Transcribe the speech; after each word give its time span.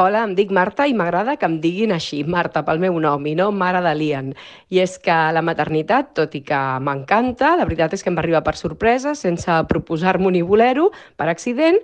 Hola, 0.00 0.22
em 0.24 0.30
dic 0.32 0.48
Marta 0.56 0.86
i 0.88 0.94
m'agrada 0.96 1.34
que 1.36 1.44
em 1.44 1.58
diguin 1.60 1.90
així, 1.92 2.22
Marta, 2.24 2.62
pel 2.64 2.78
meu 2.80 2.94
nom, 3.04 3.26
i 3.28 3.34
no 3.36 3.50
Mare 3.52 3.82
de 3.84 3.90
Lian. 3.98 4.30
I 4.72 4.78
és 4.80 4.94
que 5.02 5.16
la 5.36 5.42
maternitat, 5.44 6.14
tot 6.16 6.36
i 6.38 6.40
que 6.46 6.60
m'encanta, 6.86 7.50
la 7.60 7.66
veritat 7.68 7.92
és 7.92 8.00
que 8.00 8.08
em 8.08 8.16
va 8.16 8.22
arribar 8.24 8.40
per 8.46 8.54
sorpresa, 8.56 9.12
sense 9.18 9.58
proposar-m'ho 9.68 10.32
ni 10.32 10.40
voler-ho, 10.40 10.86
per 11.20 11.26
accident, 11.28 11.76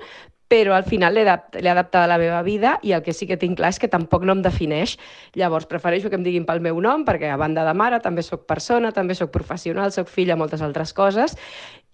però 0.48 0.72
al 0.78 0.86
final 0.88 1.12
l'he 1.12 1.26
adaptat 1.26 2.00
a 2.06 2.08
la 2.08 2.16
meva 2.22 2.40
vida 2.46 2.78
i 2.86 2.94
el 2.96 3.02
que 3.04 3.12
sí 3.12 3.28
que 3.28 3.36
tinc 3.36 3.58
clar 3.60 3.74
és 3.74 3.82
que 3.82 3.92
tampoc 3.92 4.24
no 4.24 4.38
em 4.38 4.40
defineix. 4.46 4.96
Llavors, 5.36 5.68
prefereixo 5.68 6.08
que 6.08 6.16
em 6.16 6.24
diguin 6.24 6.48
pel 6.48 6.64
meu 6.64 6.80
nom, 6.80 7.04
perquè 7.04 7.34
a 7.34 7.36
banda 7.36 7.66
de 7.68 7.76
mare 7.76 8.00
també 8.00 8.24
sóc 8.24 8.46
persona, 8.48 8.94
també 8.96 9.18
sóc 9.18 9.34
professional, 9.34 9.92
sóc 9.92 10.08
filla, 10.08 10.40
moltes 10.40 10.64
altres 10.64 10.96
coses, 10.96 11.36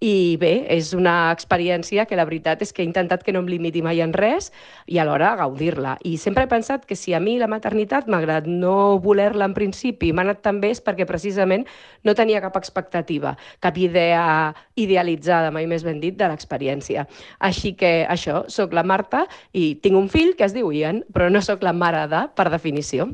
i 0.02 0.34
bé, 0.34 0.64
és 0.74 0.88
una 0.98 1.30
experiència 1.30 2.08
que 2.10 2.16
la 2.18 2.24
veritat 2.26 2.64
és 2.64 2.72
que 2.74 2.82
he 2.82 2.86
intentat 2.88 3.22
que 3.22 3.30
no 3.34 3.38
em 3.44 3.46
limiti 3.52 3.84
mai 3.86 4.00
en 4.02 4.10
res 4.16 4.48
i 4.90 4.98
alhora 4.98 5.28
gaudir-la. 5.38 5.92
I 6.02 6.16
sempre 6.18 6.42
he 6.42 6.50
pensat 6.50 6.88
que 6.88 6.96
si 6.98 7.14
a 7.14 7.20
mi 7.22 7.36
la 7.38 7.46
maternitat, 7.46 8.08
malgrat 8.10 8.48
no 8.50 8.98
voler-la 9.04 9.46
en 9.46 9.54
principi, 9.54 10.10
m'ha 10.10 10.24
anat 10.26 10.42
tan 10.42 10.58
bé 10.58 10.72
és 10.74 10.82
perquè 10.82 11.06
precisament 11.06 11.68
no 12.02 12.16
tenia 12.18 12.42
cap 12.42 12.58
expectativa, 12.58 13.36
cap 13.62 13.78
idea 13.78 14.26
idealitzada, 14.74 15.54
mai 15.54 15.70
més 15.70 15.86
ben 15.86 16.02
dit, 16.02 16.18
de 16.18 16.26
l'experiència. 16.26 17.06
Així 17.38 17.76
que 17.78 18.02
això, 18.10 18.42
sóc 18.50 18.74
la 18.74 18.82
Marta 18.82 19.28
i 19.54 19.76
tinc 19.86 20.02
un 20.02 20.10
fill 20.10 20.34
que 20.34 20.50
es 20.50 20.58
diu 20.58 20.74
Ian, 20.74 21.04
però 21.14 21.30
no 21.30 21.46
sóc 21.46 21.62
la 21.62 21.76
mare 21.76 22.08
de, 22.10 22.26
per 22.34 22.50
definició. 22.50 23.12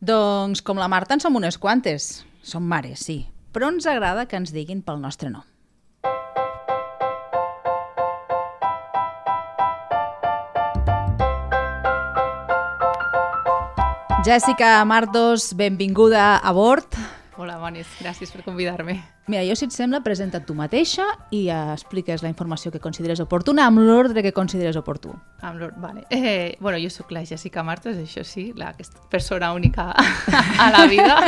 Doncs 0.00 0.64
com 0.64 0.80
la 0.80 0.88
Marta 0.88 1.12
en 1.12 1.20
som 1.20 1.36
unes 1.36 1.60
quantes. 1.60 2.24
Som 2.40 2.64
mares, 2.64 3.04
sí, 3.04 3.26
però 3.56 3.70
ens 3.72 3.86
agrada 3.88 4.26
que 4.28 4.36
ens 4.36 4.50
diguin 4.52 4.82
pel 4.84 4.98
nostre 5.00 5.30
nom. 5.32 5.46
Jessica 14.26 14.84
Martos, 14.84 15.54
benvinguda 15.56 16.34
a 16.36 16.52
bord. 16.52 17.00
Hola, 17.36 17.56
bones. 17.60 17.88
Gràcies 18.00 18.28
per 18.32 18.42
convidar-me. 18.44 18.98
Mira, 19.26 19.42
jo, 19.42 19.56
si 19.58 19.66
et 19.66 19.74
sembla, 19.74 19.98
presenta 20.04 20.38
tu 20.46 20.54
mateixa 20.54 21.04
i 21.34 21.46
expliques 21.52 22.22
la 22.22 22.30
informació 22.30 22.70
que 22.72 22.80
consideres 22.80 23.20
oportuna 23.24 23.64
amb 23.66 23.82
l'ordre 23.82 24.22
que 24.22 24.32
consideres 24.36 24.78
oportú. 24.78 25.12
Amb 25.40 25.60
l'ordre, 25.60 25.80
vale. 25.82 26.04
Eh, 26.14 26.56
bueno, 26.60 26.78
jo 26.78 26.88
sóc 26.94 27.10
la 27.12 27.24
Jessica 27.26 27.64
Martos, 27.66 27.98
això 28.00 28.24
sí, 28.24 28.52
la 28.56 28.70
persona 29.10 29.52
única 29.52 29.90
a 30.64 30.70
la 30.70 30.86
vida, 30.86 31.18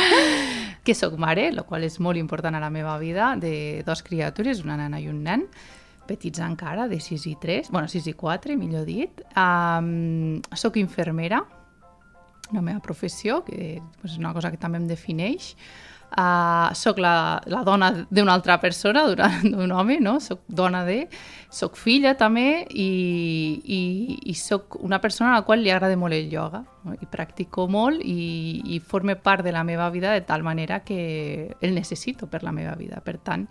que 0.84 0.94
sóc 0.96 1.16
mare, 1.20 1.48
el 1.50 1.62
qual 1.68 1.84
és 1.84 1.98
molt 2.00 2.18
important 2.20 2.56
a 2.56 2.62
la 2.62 2.70
meva 2.72 2.96
vida, 2.98 3.34
de 3.40 3.82
dos 3.86 4.02
criatures, 4.06 4.64
una 4.64 4.78
nana 4.80 5.00
i 5.00 5.08
un 5.10 5.22
nen, 5.26 5.46
petits 6.08 6.42
encara, 6.42 6.88
de 6.90 6.98
6 7.00 7.26
i 7.30 7.36
3, 7.40 7.70
bueno, 7.70 7.88
6 7.88 8.10
i 8.10 8.14
4, 8.18 8.56
millor 8.58 8.86
dit. 8.88 9.22
Um, 9.38 10.40
soc 10.56 10.80
infermera, 10.80 11.44
la 12.50 12.62
meva 12.64 12.80
professió, 12.82 13.44
que 13.46 13.78
és 13.78 14.18
una 14.18 14.32
cosa 14.34 14.50
que 14.50 14.58
també 14.60 14.80
em 14.80 14.88
defineix. 14.90 15.54
Uh, 16.10 16.72
soc 16.74 16.98
la, 16.98 17.38
la 17.46 17.60
dona 17.62 17.92
d'una 18.10 18.32
altra 18.34 18.56
persona, 18.58 19.04
d'un 19.14 19.70
home, 19.70 20.00
no? 20.02 20.18
Soc 20.20 20.42
dona 20.48 20.82
de... 20.88 21.04
Soc 21.50 21.74
filla 21.78 22.12
també 22.14 22.64
i, 22.78 22.90
i, 23.62 23.80
i 24.30 24.34
soc 24.38 24.76
una 24.86 25.00
persona 25.02 25.32
a 25.32 25.40
la 25.40 25.46
qual 25.46 25.64
li 25.64 25.70
agrada 25.74 25.96
molt 25.98 26.14
el 26.14 26.30
ioga 26.30 26.60
no? 26.86 26.94
i 26.94 27.08
practico 27.10 27.64
molt 27.66 28.04
i, 28.06 28.62
i 28.70 28.78
forma 28.78 29.16
part 29.18 29.42
de 29.42 29.50
la 29.50 29.64
meva 29.66 29.88
vida 29.90 30.12
de 30.14 30.22
tal 30.22 30.44
manera 30.46 30.84
que 30.86 31.56
el 31.60 31.74
necessito 31.74 32.30
per 32.30 32.44
la 32.46 32.54
meva 32.54 32.76
vida. 32.78 33.02
Per 33.02 33.16
tant, 33.18 33.48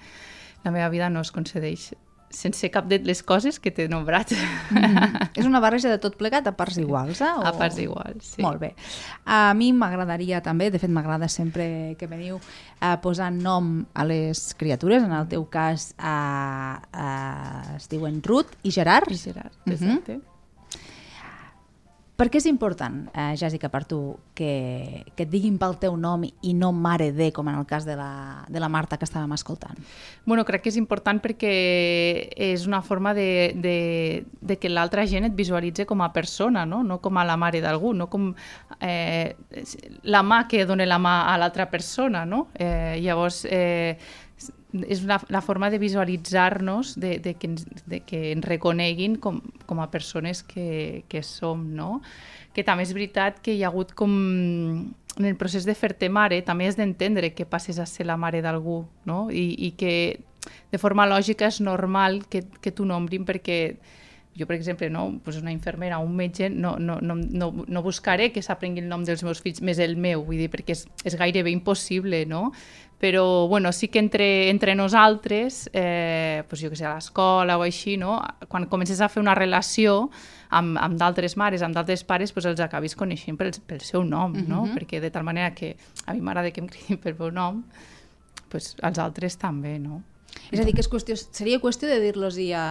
la 0.63 0.71
meva 0.71 0.87
vida 0.87 1.09
no 1.11 1.19
es 1.19 1.31
concedeix 1.35 1.89
sense 2.29 2.69
cap 2.71 2.87
de 2.89 2.99
les 3.03 3.21
coses 3.23 3.59
que 3.59 3.71
t'he 3.73 3.87
nombrat. 3.91 4.31
Mm. 4.69 5.29
És 5.39 5.47
una 5.47 5.61
barreja 5.63 5.89
de 5.91 5.99
tot 6.01 6.15
plegat 6.19 6.47
a 6.47 6.53
parts 6.57 6.77
iguals, 6.81 7.21
eh? 7.25 7.31
O... 7.37 7.43
A 7.45 7.53
parts 7.57 7.79
iguals, 7.81 8.35
sí. 8.35 8.43
Molt 8.45 8.61
bé. 8.61 8.73
A 9.25 9.53
mi 9.57 9.71
m'agradaria 9.73 10.41
també, 10.45 10.69
de 10.71 10.81
fet 10.81 10.91
m'agrada 10.93 11.29
sempre 11.31 11.95
que 11.99 12.09
veniu 12.09 12.39
a 12.79 12.95
posar 13.03 13.31
nom 13.33 13.79
a 13.93 14.05
les 14.07 14.53
criatures, 14.59 15.03
en 15.03 15.15
el 15.15 15.29
teu 15.31 15.45
cas 15.51 15.93
a, 15.97 16.79
a, 16.93 17.09
es 17.75 17.89
diuen 17.91 18.21
Ruth 18.25 18.53
i 18.63 18.73
Gerard. 18.75 19.11
I 19.11 19.17
Gerard, 19.17 19.55
exacte. 19.65 20.19
Mm 20.19 20.21
-hmm. 20.21 20.38
Per 22.19 22.27
què 22.27 22.41
és 22.41 22.49
important, 22.49 23.05
eh, 23.15 23.31
Jèssica, 23.39 23.69
per 23.71 23.85
tu, 23.87 23.97
que, 24.35 25.05
que 25.15 25.23
et 25.23 25.29
diguin 25.31 25.55
pel 25.59 25.77
teu 25.79 25.93
nom 25.95 26.25
i 26.27 26.51
no 26.51 26.73
mare 26.75 27.13
de, 27.15 27.29
com 27.31 27.47
en 27.47 27.55
el 27.55 27.63
cas 27.69 27.85
de 27.87 27.95
la, 27.95 28.43
de 28.51 28.59
la 28.59 28.67
Marta 28.67 28.97
que 28.99 29.07
estàvem 29.07 29.31
escoltant? 29.37 29.79
Bueno, 30.25 30.43
crec 30.43 30.65
que 30.65 30.73
és 30.73 30.75
important 30.81 31.21
perquè 31.23 31.53
és 32.35 32.67
una 32.67 32.81
forma 32.83 33.13
de, 33.15 33.55
de, 33.55 33.77
de 34.41 34.59
que 34.59 34.67
l'altra 34.67 35.07
gent 35.07 35.29
et 35.29 35.37
visualitzi 35.37 35.87
com 35.87 36.03
a 36.03 36.11
persona, 36.11 36.65
no, 36.67 36.81
no 36.83 36.99
com 36.99 37.21
a 37.21 37.23
la 37.23 37.39
mare 37.39 37.63
d'algú, 37.63 37.93
no 37.95 38.09
com 38.11 38.33
eh, 38.83 39.37
la 40.03 40.19
mà 40.19 40.41
que 40.51 40.65
dona 40.67 40.89
la 40.91 40.99
mà 40.99 41.21
a 41.31 41.37
l'altra 41.39 41.69
persona. 41.71 42.25
No? 42.27 42.49
Eh, 42.59 42.99
llavors, 42.99 43.45
eh, 43.47 43.95
és 44.73 45.03
una, 45.03 45.19
la 45.29 45.41
forma 45.41 45.69
de 45.69 45.79
visualitzar-nos, 45.81 46.93
de, 46.99 47.17
de, 47.19 47.33
que 47.33 47.47
ens, 47.47 47.65
de 47.89 48.01
que 48.05 48.31
ens 48.33 48.45
reconeguin 48.45 49.17
com, 49.17 49.41
com 49.65 49.81
a 49.81 49.89
persones 49.89 50.43
que, 50.43 51.05
que 51.09 51.23
som, 51.25 51.63
no? 51.75 52.01
Que 52.53 52.65
també 52.65 52.85
és 52.85 52.93
veritat 52.93 53.41
que 53.41 53.55
hi 53.55 53.63
ha 53.63 53.71
hagut 53.73 53.95
com... 53.97 54.13
En 55.19 55.25
el 55.25 55.35
procés 55.35 55.65
de 55.67 55.73
fer-te 55.75 56.07
mare 56.07 56.37
també 56.47 56.69
has 56.69 56.77
d'entendre 56.77 57.33
que 57.35 57.47
passes 57.49 57.79
a 57.81 57.87
ser 57.89 58.05
la 58.07 58.15
mare 58.15 58.43
d'algú, 58.45 58.83
no? 59.09 59.25
I, 59.33 59.51
I 59.67 59.73
que 59.75 59.93
de 60.71 60.79
forma 60.79 61.07
lògica 61.09 61.49
és 61.49 61.59
normal 61.65 62.21
que, 62.29 62.45
que 62.61 62.71
t'ho 62.71 62.85
nombrin 62.87 63.25
perquè 63.27 63.59
jo, 64.39 64.47
per 64.47 64.55
exemple, 64.55 64.87
no, 64.89 65.19
pues 65.25 65.37
una 65.37 65.51
infermera 65.51 65.99
o 65.99 66.05
un 66.05 66.15
metge, 66.15 66.49
no, 66.49 66.77
no, 66.79 66.99
no, 67.01 67.15
no, 67.15 67.65
no 67.67 67.81
buscaré 67.83 68.29
que 68.31 68.43
s'aprengui 68.45 68.85
el 68.85 68.87
nom 68.87 69.03
dels 69.03 69.25
meus 69.25 69.41
fills 69.43 69.59
més 69.65 69.81
el 69.83 69.97
meu, 69.99 70.23
vull 70.23 70.39
dir, 70.39 70.47
perquè 70.53 70.77
és, 70.77 70.85
és 71.03 71.17
gairebé 71.19 71.51
impossible, 71.51 72.23
no? 72.29 72.53
Però 72.99 73.47
bueno, 73.47 73.71
sí 73.71 73.87
que 73.87 73.99
entre, 73.99 74.49
entre 74.49 74.75
nosaltres, 74.75 75.69
eh, 75.73 76.43
pues 76.49 76.61
jo 76.61 76.69
que 76.69 76.75
sé, 76.75 76.85
a 76.85 76.97
l'escola 76.97 77.55
o 77.57 77.63
així, 77.63 77.95
no? 77.97 78.19
quan 78.51 78.67
comences 78.67 78.99
a 78.99 79.07
fer 79.07 79.23
una 79.23 79.37
relació 79.39 80.09
amb, 80.49 80.75
amb 80.77 80.99
d'altres 80.99 81.37
mares, 81.39 81.63
amb 81.63 81.77
d'altres 81.77 82.03
pares, 82.03 82.33
pues 82.35 82.45
els 82.49 82.59
acabis 82.59 82.97
coneixent 82.99 83.39
pel, 83.39 83.53
pel 83.65 83.79
seu 83.87 84.03
nom, 84.03 84.35
no? 84.35 84.39
Uh 84.39 84.43
mhm. 84.43 84.51
-huh. 84.51 84.75
perquè 84.75 84.99
de 84.99 85.11
tal 85.11 85.23
manera 85.23 85.55
que 85.55 85.77
a 86.05 86.13
mi 86.13 86.19
m'agrada 86.21 86.51
que 86.51 86.59
em 86.59 86.67
cridin 86.67 86.97
pel 86.97 87.15
meu 87.17 87.31
nom, 87.31 87.63
pues 88.49 88.75
als 88.81 88.99
altres 88.99 89.37
també, 89.37 89.79
no? 89.79 90.03
És 90.49 90.59
a 90.59 90.63
dir, 90.65 90.73
que 90.73 90.81
és 90.81 90.89
qüestió, 90.89 91.13
seria 91.19 91.59
qüestió 91.61 91.89
de 91.89 91.99
dir-los 92.01 92.37
a, 92.57 92.63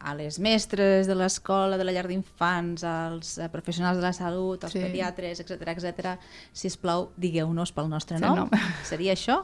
a 0.00 0.14
les 0.16 0.38
mestres 0.40 1.08
de 1.08 1.16
l'escola, 1.16 1.76
de 1.76 1.84
la 1.84 1.92
llar 1.92 2.06
d'infants, 2.08 2.84
als 2.88 3.34
professionals 3.52 4.00
de 4.00 4.04
la 4.04 4.12
salut, 4.16 4.64
als 4.64 4.72
sí. 4.72 4.80
pediatres, 4.80 5.42
etc 5.44 5.74
etc. 5.74 6.14
si 6.52 6.70
us 6.72 6.78
plau, 6.80 7.10
digueu-nos 7.20 7.74
pel 7.76 7.90
nostre 7.92 8.16
sí, 8.16 8.24
nom. 8.24 8.46
No. 8.46 8.62
Seria 8.90 9.12
això? 9.12 9.42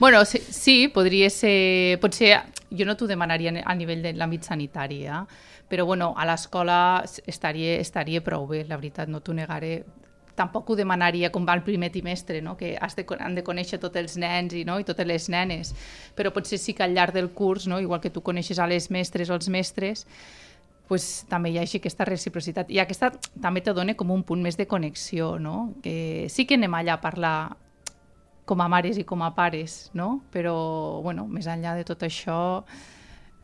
Bueno, 0.00 0.24
sí, 0.24 0.40
sí, 0.40 0.78
podria 0.94 1.28
ser... 1.30 1.98
Potser 2.00 2.32
jo 2.72 2.88
no 2.88 2.96
t'ho 2.96 3.08
demanaria 3.08 3.52
a 3.64 3.76
nivell 3.76 4.02
de 4.04 4.14
l'àmbit 4.16 4.48
sanitari, 4.48 5.04
eh? 5.08 5.22
però 5.68 5.84
bueno, 5.84 6.14
a 6.16 6.24
l'escola 6.28 7.04
estaria, 7.28 7.76
estaria 7.80 8.24
prou 8.24 8.46
bé, 8.48 8.64
la 8.68 8.80
veritat, 8.80 9.08
no 9.12 9.20
t'ho 9.20 9.36
negaré 9.36 9.82
tampoc 10.38 10.70
ho 10.70 10.76
demanaria 10.78 11.32
com 11.34 11.46
va 11.46 11.56
el 11.58 11.64
primer 11.66 11.90
trimestre, 11.94 12.40
no? 12.44 12.56
que 12.56 12.76
has 12.80 12.96
de, 12.96 13.04
han 13.18 13.34
de 13.34 13.44
conèixer 13.44 13.80
tots 13.82 13.98
els 13.98 14.16
nens 14.20 14.54
i, 14.54 14.64
no? 14.68 14.78
i 14.78 14.86
totes 14.86 15.06
les 15.08 15.28
nenes, 15.32 15.74
però 16.16 16.32
potser 16.34 16.60
sí 16.62 16.74
que 16.78 16.86
al 16.86 16.94
llarg 16.94 17.16
del 17.16 17.32
curs, 17.34 17.66
no? 17.66 17.80
igual 17.82 18.00
que 18.00 18.12
tu 18.14 18.22
coneixes 18.22 18.58
a 18.58 18.68
les 18.70 18.90
mestres 18.94 19.30
o 19.30 19.38
els 19.38 19.50
mestres, 19.52 20.06
pues, 20.88 21.26
també 21.28 21.52
hi 21.52 21.58
hagi 21.60 21.82
aquesta 21.82 22.06
reciprocitat. 22.08 22.70
I 22.72 22.80
aquesta 22.80 23.12
també 23.42 23.60
te 23.60 23.74
dona 23.76 23.94
com 23.98 24.10
un 24.14 24.24
punt 24.24 24.42
més 24.42 24.56
de 24.56 24.66
connexió, 24.70 25.36
no? 25.38 25.74
que 25.82 26.28
sí 26.32 26.46
que 26.46 26.56
anem 26.56 26.78
allà 26.78 26.96
a 26.96 27.02
parlar 27.02 27.38
com 28.48 28.62
a 28.64 28.68
mares 28.72 28.96
i 28.96 29.04
com 29.04 29.20
a 29.22 29.34
pares, 29.36 29.90
no? 29.92 30.22
però 30.32 30.54
bueno, 31.04 31.26
més 31.28 31.50
enllà 31.50 31.76
de 31.76 31.84
tot 31.84 32.06
això 32.06 32.38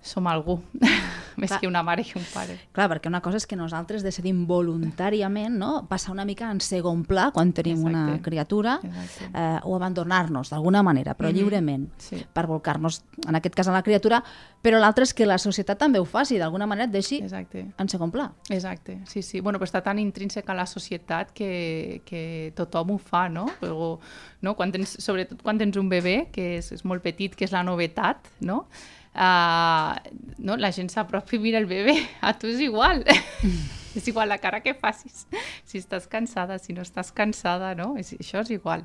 som 0.05 0.27
algú, 0.29 0.59
més 1.41 1.49
Clar. 1.49 1.61
que 1.61 1.69
una 1.69 1.83
mare 1.83 2.05
i 2.05 2.13
un 2.15 2.25
pare. 2.29 2.59
Clar, 2.77 2.87
perquè 2.93 3.09
una 3.09 3.23
cosa 3.25 3.41
és 3.41 3.47
que 3.49 3.57
nosaltres 3.57 4.05
decidim 4.05 4.45
voluntàriament 4.47 5.57
no? 5.59 5.71
passar 5.89 6.13
una 6.13 6.27
mica 6.29 6.51
en 6.53 6.61
segon 6.63 7.03
pla 7.09 7.31
quan 7.35 7.55
tenim 7.57 7.81
Exacte. 7.81 7.91
una 7.91 8.21
criatura 8.23 8.77
eh, 8.85 9.59
o 9.65 9.75
abandonar-nos 9.75 10.53
d'alguna 10.53 10.83
manera, 10.85 11.17
però 11.17 11.31
mm 11.31 11.33
-hmm. 11.33 11.39
lliurement, 11.39 11.89
sí. 11.99 12.25
per 12.33 12.47
volcar-nos, 12.47 13.03
en 13.27 13.35
aquest 13.35 13.55
cas, 13.55 13.69
a 13.69 13.73
la 13.73 13.83
criatura, 13.83 14.23
però 14.63 14.79
l'altre 14.79 15.05
és 15.05 15.15
que 15.15 15.27
la 15.27 15.39
societat 15.39 15.79
també 15.79 15.99
ho 15.99 16.05
faci, 16.05 16.39
d'alguna 16.39 16.67
manera 16.67 16.87
et 16.87 16.93
deixi 16.93 17.19
Exacte. 17.23 17.67
en 17.79 17.89
segon 17.89 18.11
pla. 18.11 18.33
Exacte, 18.51 19.01
sí, 19.07 19.23
sí. 19.23 19.41
Bueno, 19.41 19.59
però 19.59 19.65
està 19.65 19.83
tan 19.83 19.99
intrínseca 19.99 20.53
a 20.53 20.55
la 20.55 20.67
societat 20.67 21.33
que, 21.33 22.03
que 22.05 22.53
tothom 22.55 22.91
ho 22.91 22.99
fa, 22.99 23.29
no? 23.29 23.47
Però, 23.61 23.99
no? 24.43 24.55
Quan 24.55 24.71
tens, 24.71 24.97
sobretot 25.01 25.43
quan 25.43 25.59
tens 25.59 25.77
un 25.77 25.89
bebè, 25.89 26.31
que 26.31 26.59
és, 26.59 26.73
és 26.73 26.85
molt 26.85 27.03
petit, 27.03 27.35
que 27.35 27.45
és 27.45 27.53
la 27.53 27.63
novetat, 27.63 28.29
no? 28.41 28.67
Uh, 29.15 29.95
no, 30.39 30.57
la 30.61 30.73
gent 30.75 30.91
s'apropi 30.93 31.39
i 31.39 31.43
mira 31.43 31.63
el 31.63 31.69
bebè, 31.71 31.97
a 32.21 32.35
tu 32.39 32.51
és 32.51 32.63
igual. 32.65 33.05
és 33.99 34.09
igual 34.11 34.29
la 34.29 34.41
cara 34.43 34.61
que 34.61 34.75
facis. 34.75 35.27
Si 35.65 35.79
estàs 35.79 36.09
cansada, 36.11 36.59
si 36.59 36.75
no 36.75 36.83
estàs 36.83 37.13
cansada, 37.15 37.75
no? 37.79 37.95
És, 38.01 38.15
això 38.19 38.43
és 38.45 38.55
igual. 38.59 38.85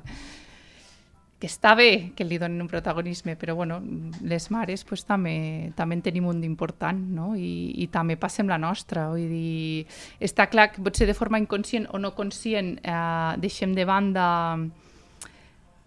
que 1.40 1.48
està 1.48 1.72
bé 1.72 2.12
que 2.12 2.24
li 2.28 2.36
donin 2.36 2.60
un 2.60 2.68
protagonisme, 2.68 3.32
però 3.40 3.54
bueno, 3.56 3.78
les 4.20 4.50
mares 4.52 4.82
pues, 4.84 5.06
també, 5.08 5.72
també 5.72 5.96
en 5.96 6.02
tenim 6.04 6.26
un 6.28 6.42
d'important, 6.42 6.98
no? 7.16 7.30
I, 7.32 7.72
I 7.80 7.86
també 7.88 8.18
passem 8.20 8.48
la 8.48 8.58
nostra. 8.60 9.06
Vull 9.08 9.24
dir, 9.32 9.86
està 10.20 10.50
clar 10.52 10.68
que 10.74 10.84
potser 10.84 11.08
de 11.08 11.16
forma 11.16 11.40
inconscient 11.40 11.88
o 11.96 11.98
no 11.98 12.12
conscient 12.12 12.74
eh, 12.84 13.40
deixem 13.40 13.72
de 13.72 13.88
banda, 13.88 14.26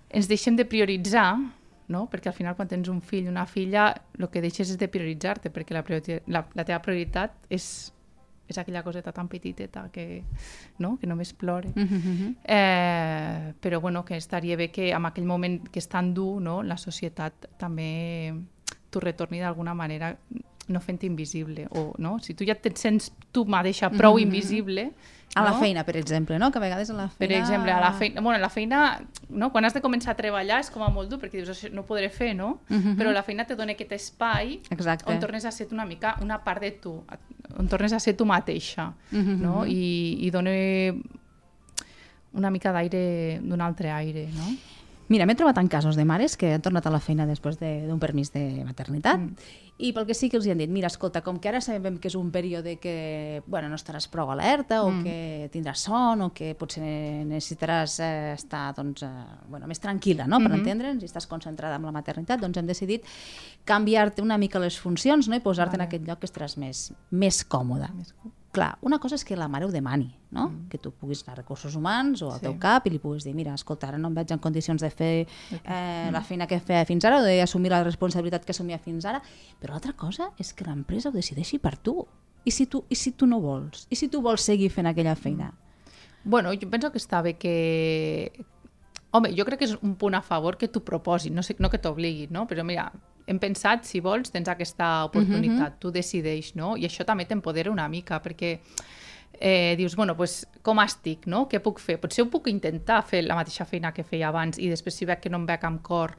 ens 0.10 0.30
deixem 0.32 0.58
de 0.58 0.66
prioritzar, 0.66 1.38
no? 1.88 2.08
perquè 2.12 2.30
al 2.30 2.38
final 2.38 2.56
quan 2.56 2.68
tens 2.68 2.90
un 2.90 3.02
fill 3.02 3.28
o 3.28 3.32
una 3.32 3.46
filla 3.46 3.94
el 4.20 4.30
que 4.30 4.42
deixes 4.42 4.70
és 4.70 4.78
de 4.80 4.88
prioritzar-te 4.88 5.50
perquè 5.50 5.74
la, 5.76 5.84
la, 6.28 6.46
la 6.54 6.66
teva 6.66 6.80
prioritat 6.82 7.50
és 7.50 7.92
és 8.48 8.58
aquella 8.60 8.84
coseta 8.84 9.12
tan 9.12 9.30
petiteta 9.32 9.88
que, 9.92 10.24
no? 10.80 10.98
que 11.00 11.08
només 11.08 11.34
plore. 11.34 11.70
Uh 11.70 11.84
-huh. 11.84 12.36
eh, 12.44 13.54
però 13.60 13.80
bueno, 13.80 14.04
que 14.04 14.18
estaria 14.18 14.56
bé 14.58 14.70
que 14.70 14.92
en 14.92 15.06
aquell 15.06 15.26
moment 15.26 15.70
que 15.70 15.80
és 15.80 15.88
tan 15.88 16.14
dur, 16.14 16.42
no? 16.42 16.62
la 16.62 16.78
societat 16.78 17.34
també 17.58 18.34
t'ho 18.90 19.00
retorni 19.00 19.40
d'alguna 19.40 19.74
manera 19.74 20.18
no 20.68 20.80
fent 20.80 21.04
invisible. 21.04 21.68
O, 21.72 21.94
no? 21.98 22.20
Si 22.20 22.34
tu 22.34 22.46
ja 22.46 22.54
et 22.54 22.78
sents 22.78 23.12
tu 23.32 23.46
mateixa 23.46 23.90
prou 23.90 24.14
uh 24.14 24.20
-huh. 24.20 24.24
invisible, 24.24 24.92
a 25.36 25.44
la 25.44 25.52
no? 25.52 25.60
feina, 25.60 25.84
per 25.84 25.98
exemple, 25.98 26.38
no? 26.38 26.52
Que 26.52 26.60
a 26.60 26.62
vegades 26.62 26.90
a 26.90 26.94
la 26.94 27.08
feina... 27.10 27.18
Per 27.20 27.32
exemple, 27.32 27.72
a 27.72 27.80
la 27.82 27.92
feina... 27.94 28.22
Bueno, 28.22 28.40
la 28.40 28.50
feina... 28.50 29.02
No? 29.30 29.52
Quan 29.52 29.66
has 29.66 29.74
de 29.74 29.82
començar 29.82 30.14
a 30.14 30.18
treballar 30.20 30.60
és 30.62 30.70
com 30.70 30.84
a 30.86 30.90
molt 30.94 31.10
dur, 31.10 31.18
perquè 31.22 31.42
dius, 31.42 31.64
no 31.74 31.82
ho 31.82 31.88
podré 31.90 32.10
fer, 32.14 32.36
no? 32.38 32.60
Uh 32.70 32.78
-huh. 32.78 32.96
Però 33.00 33.12
la 33.12 33.24
feina 33.24 33.46
te 33.46 33.56
dona 33.56 33.74
aquest 33.74 33.92
espai 33.92 34.60
Exacte. 34.70 35.12
on 35.12 35.20
tornes 35.20 35.46
a 35.46 35.52
ser 35.52 35.68
una 35.72 35.86
mica 35.86 36.18
una 36.22 36.44
part 36.44 36.62
de 36.62 36.72
tu, 36.72 37.04
on 37.58 37.68
tornes 37.68 37.94
a 37.94 38.00
ser 38.00 38.16
tu 38.16 38.26
mateixa, 38.26 38.94
uh 39.12 39.18
-huh. 39.18 39.38
no? 39.38 39.66
I, 39.66 40.18
i 40.22 40.30
dona 40.30 40.52
una 42.34 42.50
mica 42.50 42.72
d'aire, 42.72 43.40
d'un 43.42 43.62
altre 43.62 43.92
aire, 43.92 44.28
no? 44.34 44.56
Mira, 45.12 45.26
m'he 45.28 45.36
trobat 45.36 45.58
en 45.60 45.68
casos 45.68 45.98
de 46.00 46.06
mares 46.08 46.38
que 46.40 46.54
han 46.56 46.64
tornat 46.64 46.86
a 46.88 46.92
la 46.94 47.02
feina 47.04 47.26
després 47.28 47.58
d'un 47.60 47.98
de, 47.98 48.00
permís 48.00 48.32
de 48.32 48.64
maternitat 48.64 49.20
mm. 49.20 49.48
i 49.84 49.92
pel 49.96 50.06
que 50.08 50.16
sí 50.16 50.30
que 50.32 50.38
els 50.40 50.48
han 50.48 50.62
dit, 50.62 50.72
mira, 50.72 50.88
escolta, 50.92 51.22
com 51.26 51.40
que 51.44 51.50
ara 51.52 51.60
sabem 51.62 51.98
que 52.00 52.08
és 52.08 52.16
un 52.20 52.30
període 52.32 52.78
que 52.82 53.44
bueno, 53.46 53.70
no 53.72 53.80
estaràs 53.80 54.08
prou 54.12 54.32
alerta 54.32 54.82
o 54.86 54.92
mm. 54.92 55.04
que 55.04 55.50
tindràs 55.54 55.84
son 55.90 56.28
o 56.28 56.30
que 56.36 56.54
potser 56.60 57.26
necessitaràs 57.30 57.98
eh, 58.04 58.12
estar 58.38 58.70
doncs, 58.78 59.04
eh, 59.04 59.26
bueno, 59.50 59.68
més 59.68 59.84
tranquil·la 59.84 60.28
no? 60.28 60.40
per 60.40 60.50
mm 60.50 60.54
-hmm. 60.54 60.60
entendre'ns 60.62 61.04
i 61.04 61.10
estàs 61.12 61.28
concentrada 61.28 61.76
en 61.76 61.84
la 61.86 61.92
maternitat, 61.92 62.40
doncs 62.40 62.58
hem 62.58 62.68
decidit 62.68 63.04
canviar-te 63.66 64.22
una 64.22 64.38
mica 64.38 64.60
les 64.60 64.80
funcions 64.80 65.28
no? 65.28 65.36
i 65.36 65.40
posar-te 65.40 65.78
vale. 65.78 65.84
en 65.84 65.88
aquest 65.88 66.08
lloc 66.08 66.20
que 66.20 66.28
estaràs 66.28 66.58
més, 66.58 66.94
més 67.12 67.44
còmoda. 67.44 67.92
Més 67.94 68.14
còmoda 68.14 68.43
clar, 68.54 68.78
una 68.86 69.00
cosa 69.02 69.18
és 69.18 69.26
que 69.26 69.36
la 69.36 69.50
mare 69.50 69.66
ho 69.66 69.72
demani, 69.74 70.12
no? 70.32 70.48
Mm. 70.48 70.68
que 70.70 70.78
tu 70.78 70.92
puguis 70.94 71.24
anar 71.26 71.34
a 71.34 71.42
recursos 71.42 71.76
humans 71.76 72.22
o 72.22 72.30
al 72.32 72.40
sí. 72.40 72.46
teu 72.46 72.56
cap 72.62 72.86
i 72.88 72.94
li 72.94 73.00
puguis 73.02 73.26
dir, 73.26 73.34
mira, 73.36 73.56
escolta, 73.58 73.90
ara 73.90 74.00
no 74.00 74.12
em 74.12 74.16
veig 74.20 74.32
en 74.32 74.42
condicions 74.44 74.82
de 74.82 74.90
fer 74.94 75.12
eh, 75.24 75.26
mm. 75.58 76.14
la 76.14 76.22
feina 76.22 76.48
que 76.48 76.62
feia 76.62 76.86
fins 76.86 77.06
ara 77.10 77.20
o 77.20 77.26
d'assumir 77.26 77.74
la 77.74 77.84
responsabilitat 77.84 78.46
que 78.46 78.54
assumia 78.56 78.80
fins 78.80 79.10
ara, 79.10 79.24
però 79.60 79.76
l'altra 79.76 79.98
cosa 79.98 80.30
és 80.40 80.54
que 80.54 80.68
l'empresa 80.70 81.10
ho 81.10 81.16
decideixi 81.16 81.60
per 81.60 81.76
tu. 81.78 81.98
I 82.46 82.52
si 82.52 82.68
tu, 82.68 82.84
I 82.92 82.96
si 83.00 83.14
tu 83.18 83.28
no 83.28 83.40
vols? 83.42 83.88
I 83.90 83.98
si 83.98 84.10
tu 84.12 84.22
vols 84.22 84.46
seguir 84.46 84.70
fent 84.72 84.88
aquella 84.88 85.16
feina? 85.16 85.52
Mm. 85.52 85.64
Bueno, 86.24 86.54
jo 86.54 86.70
penso 86.70 86.92
que 86.92 87.02
està 87.02 87.22
bé 87.22 87.36
que... 87.36 88.46
Home, 89.14 89.30
jo 89.38 89.46
crec 89.46 89.60
que 89.62 89.68
és 89.68 89.76
un 89.82 89.98
punt 90.00 90.16
a 90.18 90.24
favor 90.26 90.58
que 90.58 90.70
t'ho 90.72 90.82
proposin, 90.86 91.36
no, 91.36 91.44
sé, 91.46 91.54
no 91.62 91.70
que 91.70 91.78
t'obliguin, 91.82 92.32
no? 92.34 92.48
Però 92.50 92.64
mira, 92.66 92.88
hem 93.28 93.40
pensat, 93.40 93.86
si 93.88 94.02
vols, 94.04 94.32
tens 94.34 94.50
aquesta 94.52 95.06
oportunitat, 95.06 95.58
mm 95.58 95.76
-hmm. 95.76 95.80
tu 95.80 95.92
decideix, 95.92 96.56
no? 96.56 96.76
I 96.78 96.86
això 96.86 97.06
també 97.06 97.26
t'empodera 97.26 97.72
una 97.72 97.88
mica, 97.88 98.22
perquè 98.22 98.60
eh, 99.40 99.76
dius, 99.78 99.96
bueno, 99.96 100.16
pues, 100.16 100.48
com 100.62 100.80
estic, 100.80 101.28
no? 101.28 101.48
Què 101.50 101.60
puc 101.60 101.80
fer? 101.80 102.00
Potser 102.00 102.24
ho 102.26 102.30
puc 102.30 102.48
intentar 102.48 103.04
fer 103.04 103.24
la 103.24 103.36
mateixa 103.36 103.66
feina 103.66 103.92
que 103.94 104.04
feia 104.04 104.30
abans 104.30 104.58
i 104.58 104.70
després 104.70 104.96
si 104.96 105.06
veig 105.06 105.20
que 105.20 105.30
no 105.30 105.38
em 105.38 105.46
veig 105.46 105.64
amb 105.64 105.82
cor 105.82 106.16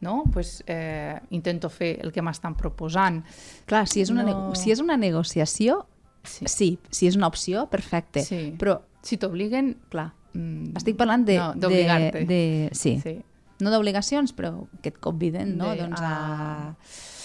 no? 0.00 0.24
pues, 0.32 0.62
eh, 0.66 1.18
intento 1.30 1.68
fer 1.68 1.98
el 2.04 2.12
que 2.12 2.22
m'estan 2.22 2.54
proposant. 2.54 3.24
Clar, 3.66 3.86
si 3.88 4.00
és 4.00 4.10
una, 4.10 4.22
no... 4.22 4.54
si 4.54 4.70
és 4.70 4.78
una 4.78 4.96
negociació, 4.96 5.86
sí. 6.22 6.46
sí, 6.46 6.78
si 6.90 7.08
és 7.08 7.16
una 7.16 7.26
opció, 7.26 7.66
perfecte. 7.66 8.22
Sí. 8.22 8.54
Però 8.58 8.80
si 9.02 9.16
t'obliguen, 9.16 9.74
clar, 9.90 10.12
mm, 10.34 10.76
estic 10.76 10.96
parlant 10.96 11.24
de... 11.24 11.38
No, 11.38 11.54
d'obligar-te. 11.54 12.20
De, 12.20 12.26
de, 12.26 12.70
sí. 12.78 13.00
sí 13.02 13.18
no 13.60 13.72
d'obligacions, 13.74 14.34
però 14.36 14.52
que 14.82 14.92
et 14.92 14.98
conviden 15.02 15.56
no? 15.58 15.72
De, 15.72 15.84
doncs 15.84 16.02
a... 16.02 16.12
a... 16.14 17.16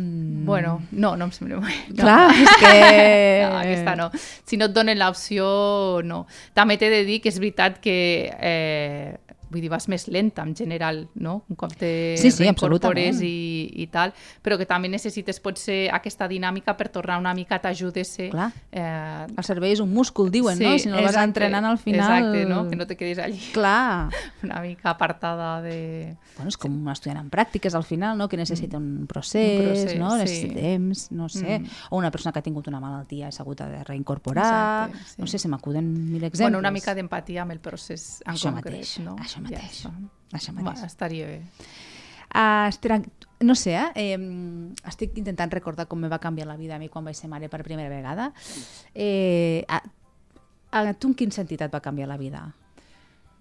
Mm. 0.00 0.46
Bueno, 0.46 0.82
no, 0.92 1.16
no 1.16 1.26
em 1.26 1.32
sembla 1.34 1.60
bé. 1.60 1.74
No. 1.90 2.04
Clar, 2.04 2.30
és 2.30 2.52
que... 2.62 2.74
no, 3.44 3.56
aquesta 3.58 3.96
no. 3.98 4.10
Si 4.46 4.58
no 4.58 4.70
et 4.70 4.76
donen 4.76 4.98
l'opció, 5.00 5.48
no. 6.06 6.24
També 6.56 6.78
t'he 6.80 6.90
de 6.92 7.02
dir 7.08 7.20
que 7.22 7.32
és 7.32 7.40
veritat 7.42 7.80
que 7.82 7.96
eh, 8.30 9.29
vull 9.50 9.64
dir, 9.64 9.70
vas 9.70 9.88
més 9.90 10.06
lenta 10.08 10.44
en 10.46 10.54
general, 10.56 11.02
no? 11.14 11.40
Un 11.50 11.58
cop 11.58 11.74
te 11.78 11.90
sí, 12.20 12.30
sí, 12.30 12.44
reincorpores 12.44 13.20
i, 13.26 13.70
i 13.82 13.86
tal, 13.92 14.14
però 14.44 14.56
que 14.60 14.66
també 14.70 14.90
necessites 14.92 15.40
potser 15.42 15.82
aquesta 15.92 16.28
dinàmica 16.30 16.76
per 16.78 16.88
tornar 16.94 17.18
una 17.20 17.34
mica 17.34 17.58
a 17.58 17.64
t'ajudar-se. 17.64 18.30
Clar, 18.32 18.50
eh... 18.70 19.26
el 19.26 19.46
cervell 19.46 19.74
és 19.74 19.82
un 19.82 19.90
múscul, 19.92 20.30
diuen, 20.32 20.58
sí, 20.58 20.66
no? 20.66 20.76
Si 20.78 20.92
no 20.92 21.00
el 21.00 21.08
vas 21.08 21.18
entrenant 21.20 21.66
al 21.66 21.80
final... 21.82 22.00
Exacte, 22.00 22.44
no? 22.48 22.62
Que 22.70 22.78
no 22.78 22.86
te 22.86 22.96
quedis 22.96 23.18
allí. 23.18 23.40
Clar. 23.54 24.10
Una 24.46 24.60
mica 24.62 24.90
apartada 24.94 25.60
de... 25.62 26.16
Bueno, 26.36 26.50
és 26.52 26.58
com 26.60 26.72
un 26.72 26.92
estudiant 26.92 27.20
en 27.20 27.30
pràctiques 27.32 27.74
al 27.76 27.84
final, 27.84 28.16
no? 28.18 28.28
Que 28.30 28.38
necessita 28.40 28.78
un 28.78 29.06
procés, 29.10 29.60
un 29.60 29.66
procés 29.66 29.98
no? 29.98 30.12
Sí. 30.14 30.22
Necessita 30.24 30.60
temps, 30.60 31.06
no 31.16 31.28
sé. 31.28 31.58
Mm. 31.58 31.78
O 31.90 31.98
una 31.98 32.10
persona 32.14 32.32
que 32.32 32.40
ha 32.40 32.46
tingut 32.46 32.70
una 32.70 32.80
malaltia 32.82 33.28
i 33.28 33.34
s'ha 33.34 33.44
hagut 33.44 33.64
de 33.64 33.82
reincorporar. 33.88 34.88
Exacte, 34.88 35.12
sí. 35.14 35.20
No 35.20 35.30
sé, 35.30 35.42
se 35.42 35.50
m'acuden 35.52 35.90
mil 35.90 36.22
exemples. 36.22 36.46
Bueno, 36.46 36.62
una 36.62 36.72
mica 36.74 36.94
d'empatia 36.94 37.42
amb 37.44 37.56
el 37.56 37.60
procés 37.62 38.20
en 38.24 38.34
això 38.34 38.52
concret, 38.54 38.78
mateix, 38.78 38.96
no? 39.04 39.16
Això 39.20 39.39
mateix. 39.44 39.82
Ja, 39.86 39.92
això 40.32 40.54
mateix. 40.56 40.84
Va, 40.84 40.90
estaria 40.90 41.30
bé. 41.30 41.40
Uh, 42.30 42.68
espera, 42.70 43.00
no 43.40 43.56
sé, 43.58 43.74
eh? 43.74 43.88
eh, 43.96 44.74
estic 44.86 45.16
intentant 45.18 45.50
recordar 45.50 45.88
com 45.90 45.98
me 45.98 46.10
va 46.12 46.20
canviar 46.22 46.46
la 46.46 46.58
vida 46.60 46.76
a 46.76 46.78
mi 46.78 46.90
quan 46.92 47.04
vaig 47.08 47.16
ser 47.18 47.30
mare 47.32 47.48
per 47.48 47.64
primera 47.66 47.90
vegada. 47.90 48.30
Eh, 48.94 49.64
a, 49.66 49.80
a 50.70 50.92
tu 50.94 51.10
en 51.10 51.16
quin 51.16 51.32
sentit 51.34 51.64
et 51.64 51.72
va 51.72 51.80
canviar 51.82 52.06
la 52.06 52.18
vida? 52.20 52.44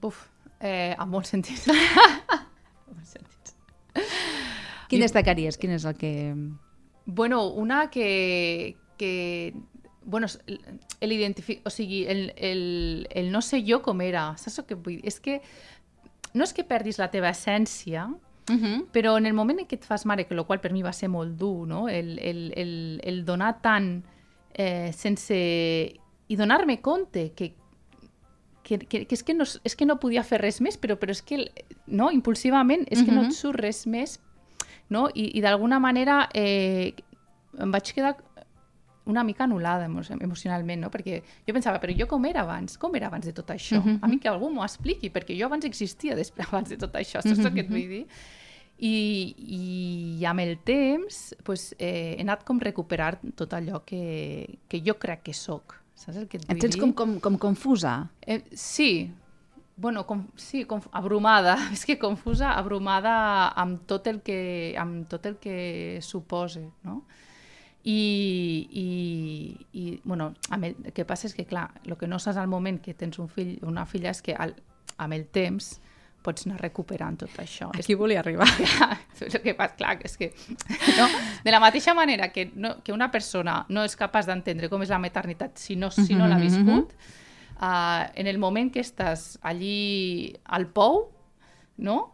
Buf, 0.02 0.24
eh, 0.60 0.96
en 0.96 1.10
molts 1.12 1.36
sentits. 1.36 1.68
molts 2.90 3.14
sentits. 3.18 3.54
Quin 4.90 5.04
destacaries? 5.04 5.60
Quin 5.60 5.76
és 5.76 5.86
el 5.86 6.00
que... 6.00 6.34
Bueno, 7.06 7.48
una 7.48 7.90
que, 7.90 8.78
que 8.98 9.54
bueno, 10.04 10.28
el 11.02 11.36
o 11.64 11.70
sigui, 11.70 12.06
el, 12.06 12.34
el, 12.38 13.08
el 13.12 13.32
no 13.32 13.42
sé 13.42 13.64
jo 13.68 13.82
com 13.82 14.02
era, 14.02 14.32
saps 14.38 14.64
el 14.64 14.66
que 14.66 14.76
vull 14.76 14.98
dir? 14.98 15.08
És 15.10 15.20
que 15.20 15.42
no 16.34 16.44
és 16.44 16.54
que 16.54 16.64
perdis 16.64 17.00
la 17.00 17.10
teva 17.12 17.30
essència, 17.30 18.08
uh 18.08 18.56
-huh. 18.56 18.86
però 18.92 19.18
en 19.18 19.26
el 19.26 19.34
moment 19.34 19.60
en 19.60 19.68
què 19.68 19.76
et 19.76 19.86
fas 19.86 20.06
mare, 20.06 20.26
que 20.26 20.34
el 20.34 20.46
qual 20.46 20.60
per 20.60 20.72
mi 20.72 20.82
va 20.82 20.94
ser 20.94 21.10
molt 21.10 21.38
dur, 21.38 21.68
no? 21.68 21.88
el, 21.88 22.20
el, 22.20 22.54
el, 22.56 23.02
el 23.04 23.26
donar 23.26 23.62
tant 23.62 24.04
eh, 24.54 24.92
sense... 24.94 25.36
i 26.28 26.36
donar-me 26.36 26.80
compte 26.80 27.32
que, 27.34 27.56
que, 28.62 28.78
que, 28.78 29.06
que, 29.06 29.16
és, 29.16 29.24
que 29.24 29.34
no, 29.34 29.44
és 29.64 29.76
que 29.76 29.86
no 29.86 30.00
podia 30.00 30.24
fer 30.24 30.40
res 30.42 30.62
més, 30.62 30.78
però, 30.78 30.96
però 30.96 31.10
és 31.10 31.22
que 31.22 31.52
no, 31.88 32.12
impulsivament 32.12 32.86
és 32.88 33.00
uh 33.00 33.02
-huh. 33.02 33.06
que 33.06 33.12
no 33.16 33.24
et 33.24 33.34
surt 33.34 33.60
res 33.60 33.88
més 33.88 34.20
no? 34.90 35.10
i, 35.14 35.38
i 35.38 35.42
d'alguna 35.42 35.80
manera 35.80 36.30
eh, 36.34 36.94
em 37.58 37.72
vaig 37.72 37.94
quedar 37.94 38.18
una 39.10 39.24
mica 39.26 39.46
anul·lada 39.46 39.88
emo 39.90 40.04
emocionalment, 40.20 40.84
no? 40.86 40.90
Perquè 40.94 41.22
jo 41.48 41.56
pensava, 41.56 41.82
però 41.82 41.96
jo 41.98 42.08
com 42.10 42.26
era 42.30 42.44
abans? 42.46 42.78
Com 42.80 42.96
era 42.96 43.10
abans 43.10 43.26
de 43.26 43.34
tot 43.34 43.50
això? 43.50 43.80
Uh 43.80 43.86
-huh. 43.86 44.00
A 44.02 44.08
mi 44.08 44.20
que 44.20 44.30
algú 44.30 44.50
m'ho 44.50 44.64
expliqui, 44.64 45.10
perquè 45.10 45.38
jo 45.40 45.46
abans 45.46 45.66
existia 45.66 46.16
després, 46.16 46.48
abans 46.52 46.70
de 46.70 46.78
tot 46.78 46.94
això, 46.94 47.22
saps 47.22 47.38
uh 47.38 47.44
-huh. 47.44 47.48
el 47.48 47.54
que 47.54 47.62
et 47.62 47.70
vull 47.70 47.90
dir? 47.90 48.06
I, 48.82 49.36
i 50.22 50.26
amb 50.26 50.40
el 50.40 50.58
temps 50.64 51.36
pues, 51.44 51.76
eh, 51.78 52.16
he 52.18 52.22
anat 52.22 52.46
com 52.46 52.60
recuperar 52.60 53.20
tot 53.36 53.52
allò 53.52 53.84
que, 53.84 54.60
que 54.70 54.82
jo 54.86 54.94
crec 54.94 55.24
que 55.24 55.34
sóc. 55.34 55.76
Saps 55.96 56.18
el 56.18 56.28
que 56.28 56.38
et 56.38 56.48
vull 56.48 56.56
et 56.56 56.62
sents 56.62 56.76
dir? 56.76 56.82
com, 56.82 56.94
com, 56.94 57.20
com 57.20 57.38
confusa? 57.38 58.10
Eh, 58.22 58.44
sí, 58.54 59.12
bueno, 59.80 60.06
com, 60.06 60.28
sí, 60.36 60.66
com, 60.66 60.82
abrumada, 60.92 61.56
és 61.76 61.86
que 61.88 61.98
confusa, 61.98 62.52
abrumada 62.60 63.50
amb 63.56 63.86
tot 63.88 64.08
el 64.12 64.20
que, 64.22 64.76
amb 64.78 65.08
tot 65.08 65.26
el 65.26 65.38
que 65.40 66.00
suposa, 66.04 66.66
no? 66.84 67.06
I, 67.90 68.70
i, 68.82 68.88
i 69.74 69.84
bueno, 70.04 70.34
amb 70.54 70.68
el, 70.68 70.76
el 70.86 70.94
que 70.94 71.06
passa 71.10 71.26
és 71.30 71.34
que, 71.34 71.48
clar, 71.50 71.70
el 71.88 71.96
que 71.98 72.10
no 72.10 72.20
saps 72.22 72.38
al 72.38 72.50
moment 72.52 72.78
que 72.84 72.94
tens 72.94 73.18
un 73.22 73.30
fill 73.32 73.56
una 73.66 73.88
filla 73.90 74.12
és 74.14 74.22
que 74.26 74.36
al, 74.38 74.54
amb 75.00 75.16
el 75.16 75.26
temps 75.34 75.78
pots 76.24 76.46
anar 76.48 76.60
recuperant 76.60 77.16
tot 77.22 77.38
això. 77.40 77.70
Aquí 77.80 77.96
volia 77.96 78.20
arribar. 78.20 78.48
el 79.24 79.40
que 79.42 79.56
passa, 79.56 79.78
clar, 79.80 79.96
és 80.06 80.18
que... 80.20 80.32
No? 80.98 81.08
De 81.46 81.54
la 81.54 81.62
mateixa 81.64 81.96
manera 81.96 82.30
que, 82.36 82.50
no, 82.56 82.76
que 82.84 82.94
una 82.94 83.10
persona 83.12 83.62
no 83.70 83.86
és 83.88 83.96
capaç 84.00 84.28
d'entendre 84.30 84.70
com 84.72 84.84
és 84.84 84.92
la 84.92 85.00
maternitat 85.02 85.58
si 85.62 85.80
no, 85.80 85.92
si 85.96 86.18
no 86.18 86.28
l'ha 86.28 86.40
viscut, 86.42 86.92
uh, 87.56 88.10
en 88.14 88.28
el 88.28 88.42
moment 88.42 88.72
que 88.74 88.84
estàs 88.84 89.38
allí 89.48 90.36
al 90.44 90.68
pou, 90.76 91.08
no? 91.80 92.14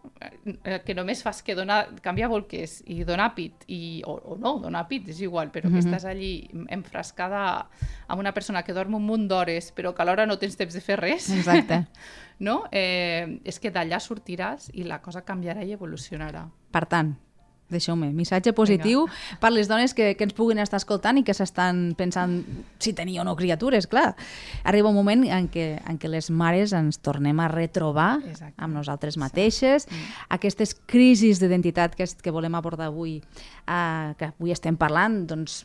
Eh, 0.63 0.79
que 0.86 0.93
només 0.95 1.24
fas 1.25 1.41
que 1.43 1.55
donar, 1.57 1.79
canviar 2.05 2.29
bolquers 2.31 2.77
i 2.86 3.01
donar 3.07 3.31
pit, 3.36 3.65
i, 3.67 4.01
o, 4.05 4.13
o 4.13 4.38
no, 4.39 4.55
donar 4.63 4.86
pit, 4.88 5.10
és 5.10 5.22
igual, 5.25 5.51
però 5.51 5.69
mm 5.69 5.74
-hmm. 5.74 5.81
que 5.81 5.89
estàs 5.89 6.05
allí 6.05 6.50
enfrascada 6.69 7.67
amb 8.07 8.19
una 8.19 8.34
persona 8.34 8.63
que 8.63 8.74
dorm 8.74 8.95
un 8.95 9.05
munt 9.05 9.27
d'hores, 9.27 9.74
però 9.75 9.93
que 9.93 10.01
alhora 10.01 10.25
no 10.25 10.38
tens 10.38 10.55
temps 10.55 10.74
de 10.74 10.81
fer 10.81 11.00
res. 11.00 11.29
Exacte. 11.29 11.88
no? 12.39 12.63
Eh, 12.72 13.39
és 13.43 13.60
que 13.60 13.72
d'allà 13.72 14.00
sortiràs 14.00 14.69
i 14.74 14.84
la 14.84 15.01
cosa 15.01 15.22
canviarà 15.22 15.63
i 15.63 15.72
evolucionarà. 15.72 16.50
Per 16.72 16.86
tant, 16.86 17.15
Deixeu-me, 17.65 18.12
missatge 18.13 18.53
positiu 18.53 19.07
Vinga. 19.07 19.38
per 19.41 19.50
les 19.50 19.65
dones 19.67 19.95
que, 19.98 20.12
que 20.13 20.25
ens 20.27 20.36
puguin 20.38 20.60
estar 20.62 20.77
escoltant 20.77 21.17
i 21.17 21.24
que 21.25 21.34
s'estan 21.34 21.95
pensant 21.98 22.36
si 22.77 22.93
tenia 22.93 23.24
o 23.24 23.25
no 23.25 23.34
criatures, 23.36 23.88
clar. 23.89 24.12
Arriba 24.63 24.91
un 24.91 24.98
moment 25.00 25.24
en 25.25 25.48
què, 25.50 25.81
en 25.81 25.98
què 25.98 26.12
les 26.12 26.29
mares 26.29 26.75
ens 26.77 27.01
tornem 27.01 27.41
a 27.41 27.48
retrobar 27.50 28.19
Exacte. 28.22 28.53
amb 28.62 28.77
nosaltres 28.77 29.17
mateixes. 29.17 29.88
Sí. 29.89 29.95
Mm. 29.95 30.27
Aquestes 30.38 30.75
crisis 30.86 31.41
d'identitat 31.41 31.98
que, 31.98 32.05
que 32.05 32.36
volem 32.36 32.53
abordar 32.53 32.91
avui, 32.93 33.17
eh, 33.17 34.13
que 34.19 34.29
avui 34.29 34.53
estem 34.53 34.77
parlant, 34.77 35.24
doncs, 35.34 35.63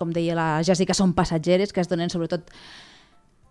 com 0.00 0.16
deia 0.16 0.34
la 0.34 0.48
Jessica, 0.64 0.96
són 0.96 1.12
passatgeres 1.12 1.76
que 1.76 1.84
es 1.84 1.92
donen 1.92 2.08
sobretot 2.10 2.48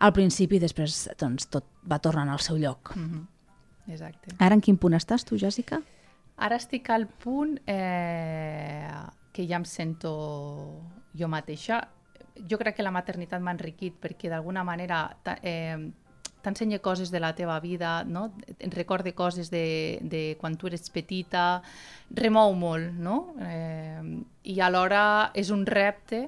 al 0.03 0.11
principi 0.17 0.57
i 0.57 0.65
després 0.65 1.05
doncs, 1.21 1.45
tot 1.45 1.69
va 1.85 2.01
tornant 2.01 2.33
al 2.33 2.41
seu 2.41 2.57
lloc. 2.57 2.95
Mm 2.97 3.09
-hmm. 3.09 3.93
Exacte. 3.93 4.35
Ara 4.39 4.55
en 4.55 4.61
quin 4.61 4.77
punt 4.77 4.95
estàs 4.95 5.23
tu, 5.23 5.37
Jessica? 5.37 5.81
Ara 6.43 6.59
estic 6.59 6.89
al 6.91 7.07
punt 7.07 7.55
eh, 7.71 8.87
que 9.31 9.47
ja 9.47 9.59
em 9.61 9.65
sento 9.65 10.13
jo 11.15 11.29
mateixa. 11.31 11.79
Jo 12.49 12.57
crec 12.59 12.75
que 12.77 12.83
la 12.83 12.91
maternitat 12.91 13.39
m'ha 13.41 13.53
enriquit 13.55 13.95
perquè 14.01 14.31
d'alguna 14.31 14.65
manera 14.67 15.05
eh, 15.39 15.77
t'ensenya 16.43 16.81
coses 16.83 17.13
de 17.13 17.21
la 17.23 17.31
teva 17.37 17.59
vida, 17.63 18.03
no? 18.03 18.25
et 18.59 18.73
recorde 18.75 19.13
coses 19.15 19.49
de, 19.53 19.99
de 20.01 20.35
quan 20.41 20.57
tu 20.59 20.67
eres 20.67 20.89
petita, 20.91 21.61
remou 22.11 22.51
molt, 22.59 22.91
no? 22.99 23.17
Eh, 23.39 24.03
I 24.51 24.59
alhora 24.65 25.31
és 25.39 25.53
un 25.55 25.63
repte 25.65 26.25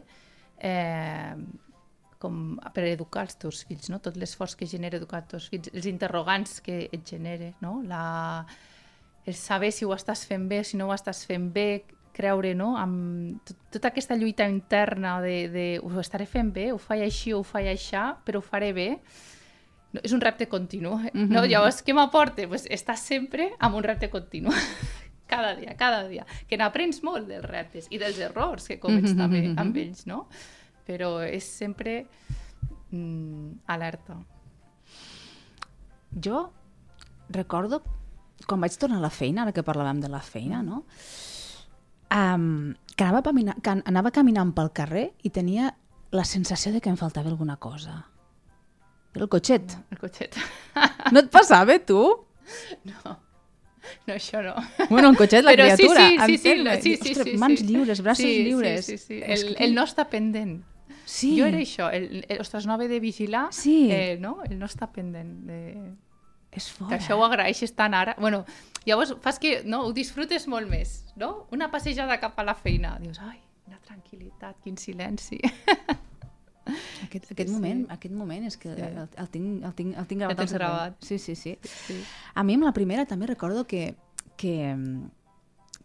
eh, 0.64 1.36
com 2.24 2.56
per 2.72 2.86
educar 2.88 3.26
els 3.28 3.36
teus 3.42 3.66
fills, 3.68 3.92
no? 3.92 4.00
tot 4.00 4.16
l'esforç 4.16 4.56
que 4.56 4.70
genera 4.70 4.96
educar 5.02 5.26
els 5.26 5.34
teus 5.34 5.50
fills, 5.52 5.74
els 5.74 5.90
interrogants 5.92 6.62
que 6.64 6.86
et 6.88 7.04
genera, 7.04 7.52
no? 7.60 7.82
la, 7.84 8.06
el 9.26 9.34
saber 9.34 9.72
si 9.72 9.86
ho 9.86 9.94
estàs 9.96 10.26
fent 10.30 10.48
bé, 10.50 10.64
si 10.64 10.78
no 10.78 10.90
ho 10.90 10.94
estàs 10.94 11.26
fent 11.26 11.52
bé, 11.54 11.86
creure 12.16 12.54
no? 12.56 12.76
amb 12.80 13.42
tot, 13.44 13.58
tota 13.76 13.90
aquesta 13.92 14.16
lluita 14.16 14.48
interna 14.48 15.20
de, 15.22 15.50
de 15.52 15.66
ho 15.84 15.92
estaré 16.00 16.28
fent 16.30 16.54
bé, 16.56 16.70
ho 16.72 16.80
faig 16.80 17.04
així 17.04 17.34
o 17.34 17.42
ho 17.42 17.48
faig 17.48 17.68
així, 17.74 18.04
però 18.26 18.40
ho 18.40 18.46
faré 18.46 18.72
bé, 18.74 18.90
no, 19.96 20.04
és 20.04 20.14
un 20.16 20.22
repte 20.22 20.48
continu. 20.48 20.96
Mm 20.98 21.10
-hmm. 21.14 21.30
no? 21.30 21.46
Llavors, 21.46 21.84
què 21.86 21.94
m'aporta? 21.94 22.48
Pues, 22.48 22.68
estàs 22.70 23.00
sempre 23.00 23.52
amb 23.60 23.76
un 23.76 23.84
repte 23.84 24.10
continu. 24.10 24.52
cada 25.28 25.56
dia, 25.56 25.76
cada 25.76 26.08
dia. 26.08 26.26
Que 26.48 26.58
n'aprens 26.58 27.02
molt 27.04 27.28
dels 27.28 27.46
reptes 27.46 27.88
i 27.90 27.98
dels 27.98 28.20
errors 28.20 28.68
que 28.68 28.80
comets 28.80 29.14
mm 29.14 29.16
-hmm. 29.16 29.22
també 29.22 29.54
amb 29.62 29.78
ells, 29.78 30.06
no? 30.06 30.28
Però 30.88 31.24
és 31.24 31.44
sempre 31.44 32.06
mm, 32.92 33.52
alerta. 33.66 34.18
Jo 36.22 36.52
recordo 37.30 37.82
quan 38.48 38.62
vaig 38.64 38.76
tornar 38.80 39.00
a 39.02 39.06
la 39.06 39.14
feina, 39.14 39.44
ara 39.44 39.54
que 39.56 39.66
parlàvem 39.66 40.02
de 40.04 40.12
la 40.12 40.22
feina, 40.24 40.62
no? 40.64 40.84
Um, 42.16 42.76
que, 42.96 43.04
anava 43.04 43.24
camina, 43.26 43.56
que 43.62 43.74
anava 43.82 44.12
caminant 44.14 44.54
pel 44.56 44.72
carrer 44.78 45.10
i 45.26 45.32
tenia 45.34 45.74
la 46.16 46.24
sensació 46.24 46.72
de 46.72 46.82
que 46.82 46.92
em 46.92 46.98
faltava 47.00 47.32
alguna 47.32 47.58
cosa. 47.58 48.04
Era 49.16 49.26
el 49.26 49.32
cotxet. 49.32 49.76
No, 49.76 49.96
el 49.96 50.02
cotxet. 50.02 50.40
No 51.14 51.22
et 51.22 51.30
passava, 51.32 51.78
tu? 51.80 52.02
No. 52.88 53.16
No, 54.06 54.16
això 54.16 54.42
no. 54.42 54.56
Bueno, 54.90 55.12
el 55.12 55.18
cotxet, 55.18 55.44
la 55.46 55.54
Però 55.54 55.68
criatura. 55.70 56.06
Sí, 56.08 56.16
sí, 56.18 56.38
sí, 56.38 56.38
sí, 56.38 56.56
sí, 56.82 56.96
sí, 56.96 57.12
Ostres, 57.12 57.32
sí, 57.32 57.38
mans 57.42 57.60
sí. 57.60 57.68
lliures, 57.68 58.02
braços 58.02 58.26
sí, 58.26 58.44
lliures. 58.48 58.86
Sí, 58.86 58.98
sí, 58.98 59.20
sí. 59.20 59.20
El, 59.22 59.56
el 59.62 59.76
no 59.78 59.86
està 59.86 60.08
pendent. 60.10 60.58
Sí. 61.06 61.36
Jo 61.38 61.46
era 61.46 61.62
això, 61.62 61.92
el, 61.94 62.24
el, 62.28 62.42
ostres, 62.42 62.66
no 62.66 62.74
haver 62.74 62.90
de 62.90 63.00
vigilar, 63.00 63.48
sí. 63.54 63.92
eh, 63.94 64.18
no? 64.20 64.40
el 64.48 64.58
no 64.60 64.66
està 64.66 64.90
pendent. 64.92 65.36
De... 65.46 65.60
És 66.56 66.70
fort. 66.72 66.90
Que 66.90 67.00
això 67.00 67.18
ho 67.20 67.26
agraeixes 67.26 67.76
tant 67.76 67.96
ara. 67.98 68.16
Bueno, 68.20 68.44
llavors 68.88 69.16
fas 69.24 69.40
que 69.42 69.60
no, 69.68 69.84
ho 69.86 69.94
disfrutes 69.96 70.48
molt 70.52 70.70
més, 70.72 71.02
no? 71.20 71.48
Una 71.56 71.70
passejada 71.74 72.20
cap 72.24 72.40
a 72.40 72.48
la 72.48 72.56
feina. 72.56 72.96
Dius, 73.04 73.20
ai, 73.24 73.40
quina 73.66 73.80
tranquil·litat, 73.88 74.60
quin 74.64 74.80
silenci. 74.82 75.42
Aquest, 77.06 77.28
aquest, 77.30 77.50
sí, 77.50 77.54
moment, 77.54 77.84
sí. 77.84 77.94
aquest 77.94 78.14
moment 78.18 78.46
és 78.48 78.56
que 78.58 78.72
sí. 78.74 78.82
el, 78.82 78.96
el, 79.06 79.28
tinc, 79.30 79.50
el, 79.68 79.74
tinc, 79.78 79.92
el 80.02 80.08
tinc 80.10 80.24
gravat. 80.24 80.32
El 80.34 80.40
tens 80.40 80.54
gravat. 80.56 80.96
Sí, 81.06 81.20
sí, 81.22 81.36
sí, 81.38 81.54
sí. 81.62 81.98
A 82.34 82.42
mi 82.42 82.56
amb 82.58 82.66
la 82.66 82.72
primera 82.74 83.06
també 83.06 83.28
recordo 83.30 83.68
que, 83.70 83.84
que, 84.42 84.56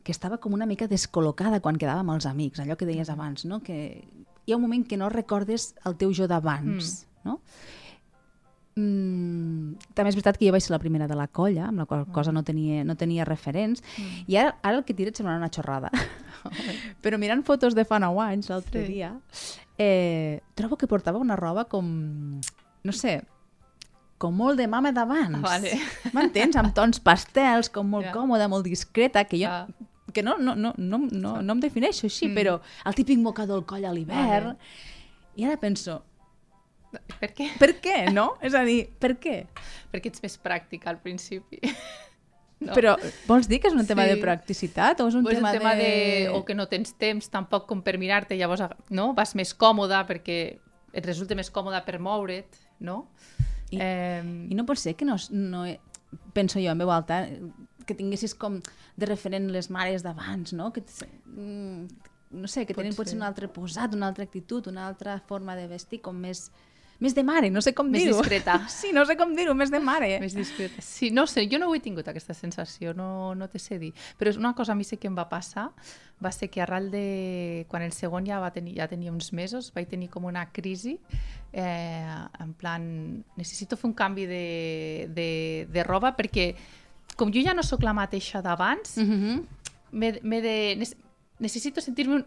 que 0.03 0.15
estava 0.15 0.39
com 0.41 0.57
una 0.57 0.69
mica 0.71 0.89
descol·locada 0.89 1.61
quan 1.61 1.77
quedava 1.77 2.01
amb 2.01 2.15
els 2.15 2.25
amics, 2.31 2.63
allò 2.65 2.79
que 2.81 2.89
deies 2.89 3.13
abans, 3.13 3.45
no? 3.45 3.61
que 3.67 3.77
hi 4.01 4.55
ha 4.55 4.57
un 4.57 4.65
moment 4.65 4.87
que 4.89 4.97
no 4.97 5.11
recordes 5.13 5.75
el 5.85 5.99
teu 6.01 6.15
jo 6.17 6.31
d'abans, 6.31 6.95
mm. 7.05 7.29
no? 7.29 7.41
Mm, 8.79 9.75
també 9.99 10.13
és 10.13 10.17
veritat 10.17 10.39
que 10.39 10.47
jo 10.47 10.53
vaig 10.55 10.63
ser 10.63 10.73
la 10.73 10.81
primera 10.83 11.09
de 11.11 11.17
la 11.19 11.27
colla, 11.27 11.67
amb 11.69 11.83
la 11.83 11.87
qual 11.91 12.05
mm. 12.05 12.13
cosa 12.15 12.33
no 12.33 12.45
tenia, 12.47 12.85
no 12.87 12.95
tenia 12.97 13.27
referents, 13.27 13.83
mm. 13.83 14.29
i 14.31 14.39
ara, 14.39 14.55
ara 14.63 14.79
el 14.79 14.85
que 14.87 14.95
tira 14.95 15.11
et 15.11 15.19
sembla 15.19 15.35
una 15.41 15.51
xorrada. 15.53 15.91
Però 17.03 17.19
mirant 17.19 17.43
fotos 17.47 17.75
de 17.77 17.85
fa 17.85 17.99
9 18.03 18.23
anys, 18.29 18.51
l'altre 18.53 18.85
sí. 18.85 18.95
dia, 18.95 19.11
eh, 19.81 20.41
trobo 20.55 20.79
que 20.79 20.89
portava 20.91 21.19
una 21.19 21.37
roba 21.41 21.67
com, 21.69 21.91
no 22.87 22.95
sé, 22.95 23.19
com 24.21 24.37
molt 24.37 24.61
de 24.61 24.69
mama 24.69 24.93
d'abans. 24.95 25.41
Ah, 25.41 25.57
vale. 25.57 25.75
M'entens? 26.15 26.59
Amb 26.61 26.75
tons 26.77 27.03
pastels, 27.03 27.73
com 27.73 27.89
molt 27.89 28.07
yeah. 28.07 28.15
còmoda, 28.15 28.51
molt 28.53 28.69
discreta, 28.69 29.25
que 29.25 29.41
jo... 29.43 29.51
Ah. 29.51 29.67
que 30.11 30.25
no, 30.27 30.33
no, 30.43 30.57
no, 30.59 30.73
no, 30.77 30.99
no, 31.07 31.37
no 31.39 31.55
em 31.55 31.61
defineixo 31.63 32.09
així, 32.09 32.27
mm. 32.27 32.35
però 32.35 32.57
el 32.87 32.97
típic 32.99 33.21
mocador 33.23 33.61
al 33.61 33.67
coll 33.67 33.87
a 33.87 33.93
l'hivern... 33.95 34.55
Vale. 34.55 34.89
I 35.39 35.45
ara 35.47 35.57
penso, 35.57 36.01
per 37.21 37.31
què? 37.37 37.49
Per 37.61 37.73
què, 37.83 37.97
no? 38.15 38.35
És 38.45 38.57
a 38.59 38.63
dir, 38.67 38.85
per 39.01 39.15
què? 39.23 39.43
Perquè 39.93 40.13
ets 40.13 40.23
més 40.25 40.39
pràctica 40.43 40.91
al 40.93 41.01
principi. 41.03 41.61
No. 42.61 42.75
Però 42.77 42.93
vols 43.25 43.47
dir 43.49 43.57
que 43.63 43.71
és 43.71 43.77
un 43.77 43.87
tema 43.89 44.05
sí. 44.05 44.13
de 44.13 44.21
practicitat 44.21 44.99
o 45.01 45.07
és 45.09 45.15
un 45.17 45.25
o 45.25 45.31
és 45.33 45.39
tema, 45.39 45.49
un 45.49 45.57
tema 45.57 45.71
de... 45.79 45.85
de... 45.87 46.27
O 46.37 46.43
que 46.45 46.53
no 46.53 46.67
tens 46.69 46.93
temps 47.01 47.31
tampoc 47.33 47.65
com 47.71 47.81
per 47.81 47.95
mirar-te, 47.97 48.37
llavors 48.37 48.67
no? 48.93 49.15
vas 49.17 49.33
més 49.39 49.55
còmoda 49.57 50.03
perquè 50.09 50.41
et 50.93 51.07
resulta 51.07 51.39
més 51.39 51.49
còmoda 51.55 51.81
per 51.87 51.97
moure't, 52.05 52.61
no? 52.85 53.07
I, 53.71 53.81
eh... 53.81 54.21
I 54.53 54.59
no 54.59 54.67
pot 54.69 54.83
ser 54.83 54.93
que 54.99 55.09
no, 55.09 55.17
no... 55.33 55.65
Penso 56.35 56.59
jo 56.59 56.73
en 56.73 56.81
veu 56.83 56.91
alta 56.91 57.23
que 57.87 57.97
tinguessis 57.97 58.35
com 58.39 58.59
de 58.61 59.09
referent 59.09 59.49
les 59.55 59.71
mares 59.73 60.05
d'abans, 60.05 60.53
no? 60.59 60.69
Que, 60.75 60.83
mm, 61.31 62.11
no 62.31 62.51
sé, 62.51 62.67
que 62.67 62.75
tenen 62.77 62.95
potser 62.95 63.17
un 63.17 63.25
altre 63.27 63.49
posat, 63.51 63.95
una 63.97 64.11
altra 64.11 64.27
actitud, 64.27 64.69
una 64.71 64.87
altra 64.87 65.17
forma 65.27 65.57
de 65.59 65.67
vestir 65.71 66.01
com 66.05 66.19
més 66.19 66.51
més 67.01 67.15
de 67.17 67.25
mare, 67.25 67.49
no 67.51 67.63
sé 67.65 67.73
com 67.75 67.89
dir-ho. 67.91 68.13
Més 68.13 68.21
discreta. 68.21 68.59
Sí, 68.81 68.93
no 68.93 69.07
sé 69.09 69.17
com 69.17 69.33
dir-ho, 69.37 69.55
més 69.57 69.73
de 69.73 69.81
mare. 69.81 70.13
Més 70.21 70.37
discreta. 70.37 70.83
Sí, 70.85 71.11
no 71.11 71.27
sé, 71.27 71.47
jo 71.51 71.59
no 71.59 71.71
ho 71.71 71.75
he 71.75 71.81
tingut 71.81 72.09
aquesta 72.13 72.37
sensació, 72.37 72.93
no, 72.95 73.35
no 73.35 73.49
te 73.49 73.59
sé 73.59 73.81
dir. 73.81 73.91
Però 74.21 74.31
és 74.31 74.39
una 74.41 74.53
cosa 74.55 74.77
a 74.77 74.79
mi 74.79 74.85
sé 74.85 75.01
que 75.01 75.09
em 75.09 75.17
va 75.17 75.27
passar, 75.31 75.71
va 76.23 76.33
ser 76.37 76.51
que 76.53 76.61
arral 76.61 76.91
de... 76.93 77.65
Quan 77.73 77.87
el 77.87 77.97
segon 77.97 78.29
ja, 78.29 78.39
va 78.43 78.53
tenir, 78.53 78.77
ja 78.77 78.89
tenia 78.91 79.13
uns 79.13 79.33
mesos, 79.33 79.73
vaig 79.75 79.89
tenir 79.89 80.11
com 80.13 80.29
una 80.29 80.45
crisi, 80.53 80.99
eh, 81.53 82.05
en 82.45 82.53
plan, 82.61 82.85
necessito 83.41 83.81
fer 83.81 83.89
un 83.89 83.97
canvi 83.97 84.29
de, 84.29 84.45
de, 85.17 85.31
de 85.73 85.89
roba 85.89 86.13
perquè 86.19 86.53
com 87.17 87.33
jo 87.33 87.43
ja 87.45 87.57
no 87.57 87.65
sóc 87.67 87.83
la 87.85 87.97
mateixa 87.97 88.45
d'abans, 88.45 88.97
mm 89.01 89.09
-hmm. 89.11 89.43
m'he 90.23 90.41
de... 90.41 90.57
Necessito 91.41 91.81
sentir-me 91.81 92.25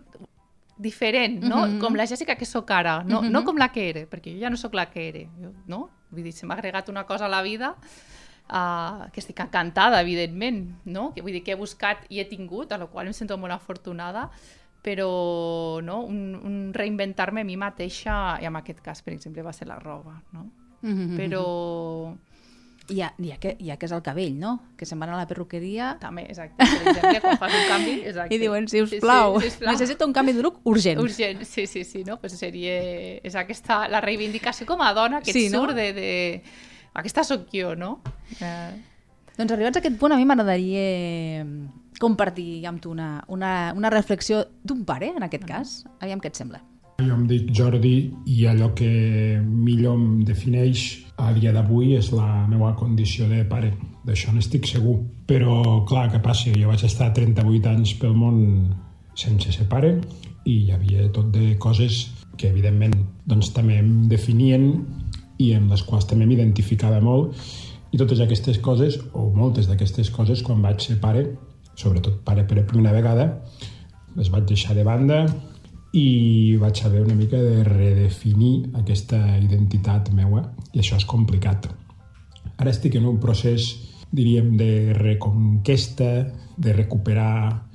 diferent, 0.78 1.44
no? 1.44 1.66
Mm 1.66 1.74
-hmm. 1.74 1.80
Com 1.80 1.96
la 1.96 2.08
Jessica 2.08 2.36
que 2.36 2.46
sóc 2.46 2.72
ara, 2.72 3.04
no, 3.04 3.22
mm 3.22 3.26
-hmm. 3.26 3.32
no 3.32 3.44
com 3.44 3.58
la 3.58 3.70
que 3.72 3.90
era, 3.90 4.02
perquè 4.02 4.34
jo 4.34 4.40
ja 4.40 4.50
no 4.50 4.58
sóc 4.58 4.74
la 4.74 4.90
que 4.90 5.08
era, 5.08 5.20
jo, 5.42 5.54
no? 5.68 5.90
Vull 6.10 6.24
dir, 6.24 6.34
se 6.34 6.46
m'ha 6.46 6.56
agregat 6.56 6.90
una 6.90 7.06
cosa 7.06 7.26
a 7.26 7.30
la 7.30 7.42
vida 7.42 7.76
uh, 8.50 9.10
que 9.12 9.20
estic 9.20 9.40
encantada, 9.40 10.02
evidentment, 10.02 10.76
no? 10.86 11.14
Que 11.14 11.22
vull 11.22 11.34
dir 11.34 11.44
que 11.44 11.52
he 11.52 11.56
buscat 11.56 12.06
i 12.10 12.20
he 12.20 12.26
tingut, 12.26 12.72
a 12.72 12.78
la 12.78 12.88
qual 12.88 13.08
em 13.08 13.14
sento 13.14 13.38
molt 13.38 13.54
afortunada, 13.54 14.30
però 14.84 15.82
no? 15.82 16.02
un, 16.02 16.36
un 16.36 16.74
reinventar-me 16.74 17.42
a 17.42 17.44
mi 17.44 17.56
mateixa, 17.56 18.38
i 18.42 18.46
en 18.46 18.56
aquest 18.56 18.82
cas, 18.82 19.02
per 19.02 19.14
exemple, 19.14 19.42
va 19.42 19.54
ser 19.54 19.68
la 19.68 19.80
roba, 19.80 20.22
no? 20.32 20.52
Mm 20.82 20.94
-hmm. 20.94 21.18
Però 21.18 22.14
hi 22.90 23.02
ha, 23.02 23.14
hi, 23.18 23.32
ha 23.32 23.38
que, 23.40 23.56
hi 23.60 23.72
ha 23.72 23.78
que 23.80 23.88
és 23.88 23.94
el 23.96 24.02
cabell, 24.04 24.34
no? 24.40 24.54
Que 24.78 24.86
se'n 24.88 25.00
van 25.00 25.14
a 25.14 25.18
la 25.18 25.28
perruqueria... 25.30 25.94
També, 26.02 26.26
exacte. 26.28 26.58
Per 26.60 26.92
exemple, 26.92 27.22
quan 27.24 27.38
fas 27.40 27.56
un 27.56 27.68
canvi... 27.70 27.94
Exacte. 28.12 28.36
I 28.36 28.40
diuen, 28.42 28.68
si 28.72 28.82
us 28.84 28.96
plau, 29.04 29.38
sí, 29.38 29.46
sí, 29.46 29.52
sisplau. 29.54 29.72
necessito 29.72 30.08
un 30.10 30.16
canvi 30.16 30.34
de 30.36 30.44
look 30.44 30.60
urgent. 30.68 31.00
Urgent, 31.00 31.46
sí, 31.48 31.68
sí, 31.68 31.86
sí, 31.88 32.04
no? 32.08 32.18
Pues 32.20 32.36
seria... 32.40 32.76
És 33.24 33.38
aquesta, 33.40 33.84
la 33.92 34.02
reivindicació 34.04 34.68
com 34.68 34.84
a 34.84 34.92
dona 34.96 35.22
que 35.24 35.32
sí, 35.32 35.48
et 35.48 35.56
surt 35.56 35.72
no? 35.72 35.78
de, 35.80 35.88
de... 35.96 36.10
Aquesta 37.00 37.24
sóc 37.28 37.48
jo, 37.56 37.72
no? 37.80 37.96
Eh... 38.40 38.74
Doncs 39.34 39.56
arribats 39.56 39.80
a 39.80 39.82
aquest 39.82 39.96
punt, 39.98 40.14
a 40.14 40.20
mi 40.20 40.28
m'agradaria 40.30 41.42
compartir 41.98 42.68
amb 42.70 42.84
tu 42.84 42.92
una, 42.92 43.24
una, 43.34 43.72
una 43.74 43.90
reflexió 43.90 44.44
d'un 44.62 44.84
pare, 44.86 45.10
en 45.16 45.26
aquest 45.26 45.48
cas. 45.50 45.80
Aviam 46.04 46.22
què 46.22 46.30
et 46.30 46.38
sembla. 46.38 46.62
Jo 47.02 47.16
em 47.16 47.24
dic 47.26 47.50
Jordi 47.56 48.12
i 48.30 48.44
allò 48.46 48.70
que 48.78 48.92
millor 49.42 49.98
em 49.98 50.22
defineix 50.28 51.03
a 51.18 51.32
dia 51.34 51.52
d'avui 51.54 51.94
és 51.98 52.12
la 52.14 52.46
meva 52.50 52.74
condició 52.76 53.28
de 53.30 53.44
pare. 53.50 53.74
d'això 54.04 54.34
n'estic 54.34 54.66
segur. 54.68 54.98
Però, 55.26 55.86
clar, 55.88 56.10
què 56.12 56.20
passa? 56.20 56.52
Jo 56.52 56.68
vaig 56.68 56.84
estar 56.84 57.14
38 57.16 57.70
anys 57.70 57.94
pel 58.02 58.12
món 58.12 58.40
sense 59.16 59.54
ser 59.56 59.68
pare 59.72 59.94
i 60.44 60.58
hi 60.66 60.72
havia 60.76 61.08
tot 61.16 61.30
de 61.32 61.54
coses 61.56 62.10
que, 62.36 62.50
evidentment, 62.50 62.98
doncs, 63.26 63.54
també 63.56 63.78
em 63.80 64.10
definien 64.12 64.84
i 65.40 65.54
amb 65.56 65.72
les 65.72 65.86
quals 65.88 66.10
també 66.10 66.28
m'identificava 66.28 67.00
molt 67.00 67.38
i 67.94 67.98
totes 68.02 68.20
aquestes 68.20 68.58
coses, 68.60 68.98
o 69.14 69.30
moltes 69.32 69.70
d'aquestes 69.70 70.10
coses, 70.12 70.42
quan 70.44 70.62
vaig 70.66 70.82
ser 70.82 70.98
pare, 71.00 71.28
sobretot 71.80 72.20
pare 72.26 72.44
per 72.44 72.66
primera 72.66 72.92
vegada, 72.92 73.30
les 74.18 74.30
vaig 74.34 74.48
deixar 74.50 74.76
de 74.76 74.84
banda 74.84 75.24
i 75.94 76.58
vaig 76.58 76.82
haver 76.86 77.04
una 77.06 77.16
mica 77.16 77.38
de 77.38 77.64
redefinir 77.64 78.72
aquesta 78.80 79.20
identitat 79.38 80.10
meua 80.18 80.42
i 80.74 80.82
això 80.82 80.98
és 80.98 81.06
complicat. 81.06 81.68
Ara 82.58 82.74
estic 82.74 82.98
en 82.98 83.06
un 83.06 83.20
procés, 83.22 83.68
diríem, 84.14 84.56
de 84.58 84.94
reconquesta, 84.98 86.10
de 86.58 86.74
recuperar 86.74 87.70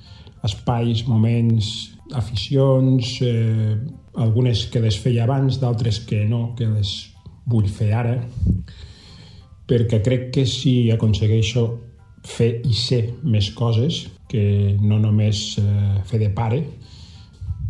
espais, 0.47 1.05
moments, 1.07 1.95
aficions, 2.15 3.21
eh, 3.23 3.79
algunes 4.17 4.67
que 4.67 4.83
les 4.83 4.99
feia 4.99 5.25
abans, 5.25 5.61
d'altres 5.61 6.01
que 6.01 6.25
no, 6.27 6.55
que 6.59 6.67
les 6.67 6.95
vull 7.47 7.69
fer 7.71 7.93
ara, 7.95 8.17
perquè 9.69 10.03
crec 10.03 10.31
que 10.35 10.47
si 10.47 10.91
aconsegueixo 10.91 11.69
fer 12.27 12.51
i 12.67 12.75
ser 12.75 13.03
més 13.23 13.53
coses, 13.55 14.07
que 14.29 14.77
no 14.81 14.99
només 14.99 15.59
eh, 15.61 16.01
fer 16.09 16.21
de 16.23 16.33
pare, 16.35 16.63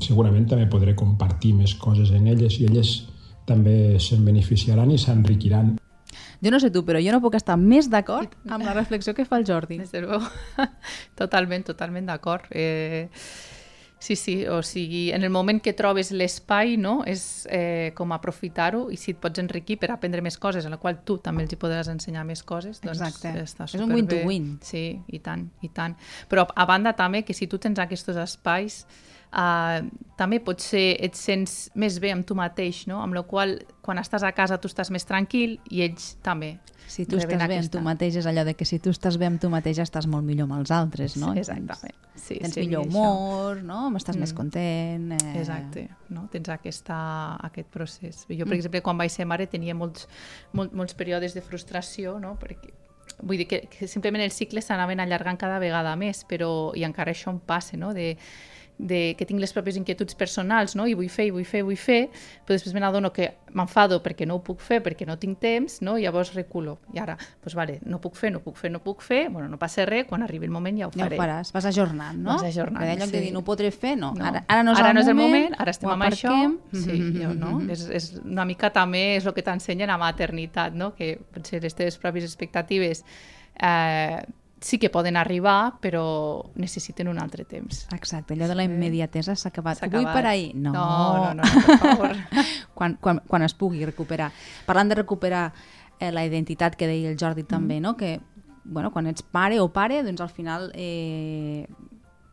segurament 0.02 0.47
també 0.49 0.69
podré 0.71 0.95
compartir 0.97 1.55
més 1.59 1.75
coses 1.75 2.11
en 2.14 2.26
elles 2.31 2.61
i 2.61 2.69
elles 2.69 2.95
també 3.49 3.99
se'n 4.02 4.25
beneficiaran 4.25 4.90
i 4.93 4.99
s'enriquiran. 5.00 5.76
Jo 6.38 6.52
no 6.55 6.61
sé 6.62 6.71
tu, 6.71 6.85
però 6.87 7.00
jo 7.02 7.12
no 7.14 7.23
puc 7.25 7.35
estar 7.38 7.59
més 7.59 7.88
d'acord 7.90 8.35
amb 8.55 8.64
la 8.64 8.75
reflexió 8.76 9.14
que 9.14 9.26
fa 9.26 9.40
el 9.40 9.47
Jordi. 9.49 9.81
Totalment, 11.21 11.64
totalment 11.67 12.07
d'acord. 12.07 12.47
Eh, 12.50 13.09
sí, 13.99 14.14
sí, 14.14 14.37
o 14.47 14.61
sigui, 14.62 15.09
en 15.11 15.25
el 15.26 15.33
moment 15.35 15.59
que 15.64 15.75
trobes 15.75 16.12
l'espai, 16.14 16.76
no?, 16.78 17.00
és 17.11 17.49
eh, 17.50 17.90
com 17.99 18.14
aprofitar-ho 18.14 18.85
i 18.95 19.00
si 19.00 19.17
et 19.17 19.19
pots 19.19 19.43
enriquir 19.43 19.81
per 19.83 19.90
aprendre 19.90 20.23
més 20.23 20.38
coses, 20.38 20.69
en 20.69 20.76
la 20.76 20.78
qual 20.78 21.00
tu 21.02 21.19
també 21.19 21.43
els 21.43 21.57
hi 21.57 21.59
podràs 21.59 21.90
ensenyar 21.90 22.23
més 22.28 22.45
coses, 22.47 22.78
doncs 22.85 23.02
Exacte. 23.02 23.35
està 23.43 23.67
És 23.67 23.83
un 23.83 23.90
win-to-win. 23.90 24.55
-win. 24.55 24.57
Sí, 24.62 25.00
i 25.09 25.19
tant, 25.19 25.49
i 25.67 25.75
tant. 25.75 25.99
Però 26.31 26.47
a 26.47 26.67
banda 26.71 26.95
també 26.95 27.25
que 27.25 27.35
si 27.35 27.50
tu 27.50 27.59
tens 27.59 27.78
aquests 27.83 28.14
espais 28.14 28.85
Uh, 29.28 29.85
també 30.16 30.38
pot 30.40 30.62
ser, 30.64 30.97
et 31.04 31.16
sents 31.18 31.68
més 31.76 31.99
bé 32.00 32.14
amb 32.14 32.25
tu 32.26 32.35
mateix, 32.38 32.87
no? 32.88 33.02
amb 33.04 33.12
la 33.14 33.23
qual 33.28 33.58
quan 33.85 34.00
estàs 34.00 34.25
a 34.25 34.32
casa 34.32 34.56
tu 34.58 34.70
estàs 34.70 34.88
més 34.94 35.04
tranquil 35.04 35.58
i 35.68 35.82
ells 35.85 36.14
també. 36.25 36.56
Si 36.88 37.04
tu 37.04 37.18
estàs 37.20 37.44
bé 37.44 37.58
amb 37.58 37.68
tu 37.68 37.82
mateix 37.85 38.16
és 38.16 38.26
allò 38.26 38.47
de 38.49 38.54
que 38.56 38.64
si 38.64 38.78
tu 38.80 38.88
estàs 38.94 39.18
bé 39.20 39.28
amb 39.28 39.40
tu 39.40 39.50
mateix 39.52 39.82
estàs 39.85 40.08
molt 40.08 40.25
millor 40.25 40.49
amb 40.49 40.56
els 40.62 40.73
altres, 40.73 41.18
no? 41.20 41.35
Sí, 41.37 41.44
exactament. 41.44 41.94
Sí, 42.16 42.38
tens 42.40 42.56
sí, 42.56 42.64
millor 42.64 42.88
humor, 42.88 43.61
no? 43.62 43.85
Estàs 44.00 44.16
mm. 44.16 44.25
més 44.25 44.35
content. 44.35 45.12
Eh... 45.18 45.37
Exacte, 45.42 45.85
no? 46.16 46.25
tens 46.32 46.49
aquesta, 46.56 46.99
aquest 47.44 47.68
procés. 47.75 48.25
Jo, 48.25 48.47
per 48.47 48.54
mm. 48.54 48.58
exemple, 48.58 48.82
quan 48.88 48.99
vaig 49.04 49.12
ser 49.12 49.28
mare 49.28 49.47
tenia 49.52 49.76
molts, 49.76 50.08
molt, 50.56 50.73
molts 50.73 50.97
períodes 50.97 51.37
de 51.37 51.44
frustració, 51.44 52.16
no? 52.23 52.35
perquè 52.40 52.73
vull 53.23 53.40
dir 53.40 53.49
que, 53.50 53.62
que 53.73 53.88
simplement 53.90 54.25
els 54.25 54.37
cicles 54.37 54.68
s'anaven 54.68 55.00
allargant 55.04 55.38
cada 55.40 55.58
vegada 55.62 55.94
més, 56.00 56.25
però 56.28 56.73
i 56.78 56.85
encara 56.87 57.12
això 57.14 57.32
em 57.35 57.40
passa, 57.44 57.76
no? 57.80 57.92
de 57.97 58.14
de, 58.78 59.14
que 59.18 59.26
tinc 59.26 59.40
les 59.42 59.52
pròpies 59.54 59.76
inquietuds 59.80 60.14
personals, 60.18 60.76
no? 60.78 60.87
i 60.87 60.94
vull 60.99 61.11
fer, 61.11 61.28
i 61.28 61.35
vull 61.35 61.47
fer, 61.47 61.64
vull 61.66 61.78
fer, 61.78 62.06
però 62.47 62.56
després 62.56 62.75
me 62.76 62.82
n'adono 62.82 63.11
que 63.12 63.32
m'enfado 63.58 63.99
perquè 64.04 64.26
no 64.28 64.38
ho 64.38 64.42
puc 64.44 64.62
fer, 64.62 64.78
perquè 64.85 65.06
no 65.08 65.18
tinc 65.18 65.40
temps, 65.42 65.80
no? 65.82 65.97
i 65.99 66.06
llavors 66.06 66.32
reculo. 66.37 66.78
I 66.94 67.02
ara, 67.02 67.16
doncs 67.42 67.56
vale, 67.58 67.78
no 67.90 68.00
puc 68.02 68.16
fer, 68.18 68.30
no 68.35 68.42
puc 68.44 68.56
fer, 68.61 68.70
no 68.73 68.80
puc 68.85 69.02
fer, 69.02 69.25
bueno, 69.35 69.49
no 69.50 69.58
passa 69.61 69.87
res, 69.88 70.06
quan 70.08 70.23
arribi 70.23 70.47
el 70.47 70.54
moment 70.54 70.78
ja 70.78 70.88
ho 70.88 70.92
faré. 70.94 71.16
Ja 71.16 71.18
ho 71.18 71.25
faràs, 71.25 71.52
vas 71.54 71.68
ajornant, 71.73 72.23
no? 72.23 72.37
Vas 72.37 72.49
ajornant, 72.52 72.87
lloc 72.99 73.11
sí. 73.11 73.16
de 73.16 73.25
dir 73.26 73.32
no 73.35 73.42
ho 73.42 73.47
podré 73.47 73.73
fer, 73.75 73.97
no. 73.99 74.12
no. 74.16 74.25
Ara, 74.25 74.44
ara 74.47 74.64
no 74.66 74.76
és, 74.76 74.82
ara 74.82 74.92
el, 74.92 74.99
no 75.00 75.04
és 75.04 75.11
moment, 75.11 75.25
el 75.26 75.35
moment, 75.35 75.61
ara 75.64 75.75
estem 75.75 75.94
amb 75.94 76.08
això. 76.08 76.35
Sí, 76.73 76.78
mm 76.78 77.11
-hmm. 77.11 77.23
jo, 77.23 77.35
no? 77.35 77.52
Mm 77.58 77.66
-hmm. 77.66 77.73
és, 77.73 77.88
és 77.88 78.20
una 78.25 78.44
mica 78.44 78.70
també 78.70 79.16
és 79.16 79.26
el 79.26 79.35
que 79.35 79.42
t'ensenyen 79.42 79.90
a 79.90 79.99
maternitat, 79.99 80.75
no? 80.75 80.94
que 80.94 81.18
potser 81.32 81.62
les 81.62 81.75
teves 81.75 81.99
pròpies 81.99 82.25
expectatives 82.25 83.04
eh, 83.61 84.23
sí 84.60 84.78
que 84.78 84.90
poden 84.90 85.16
arribar, 85.16 85.78
però 85.80 86.50
necessiten 86.54 87.08
un 87.08 87.18
altre 87.18 87.44
temps. 87.44 87.86
Exacte, 87.94 88.34
allò 88.34 88.48
de 88.48 88.56
la 88.58 88.66
immediatesa 88.66 89.36
s'ha 89.36 89.52
acabat. 89.52 89.84
Vull 89.90 90.08
per 90.12 90.24
ahir. 90.26 90.54
No, 90.56 90.72
no, 90.72 91.34
no, 91.34 91.34
no, 91.34 91.42
no 91.42 91.66
per 91.66 91.78
favor. 91.84 92.16
quan, 92.74 92.96
quan, 93.00 93.22
quan 93.26 93.46
es 93.46 93.54
pugui 93.54 93.84
recuperar. 93.86 94.32
Parlant 94.66 94.90
de 94.90 94.98
recuperar 95.02 95.52
eh, 95.98 96.10
la 96.12 96.24
identitat 96.26 96.76
que 96.76 96.90
deia 96.90 97.12
el 97.12 97.18
Jordi 97.20 97.46
també, 97.46 97.78
mm. 97.78 97.82
no? 97.82 97.97
que 97.97 98.18
bueno, 98.68 98.92
quan 98.92 99.06
ets 99.08 99.23
pare 99.25 99.62
o 99.62 99.71
pare, 99.73 100.02
doncs 100.04 100.21
al 100.21 100.28
final 100.28 100.71
eh, 100.75 101.64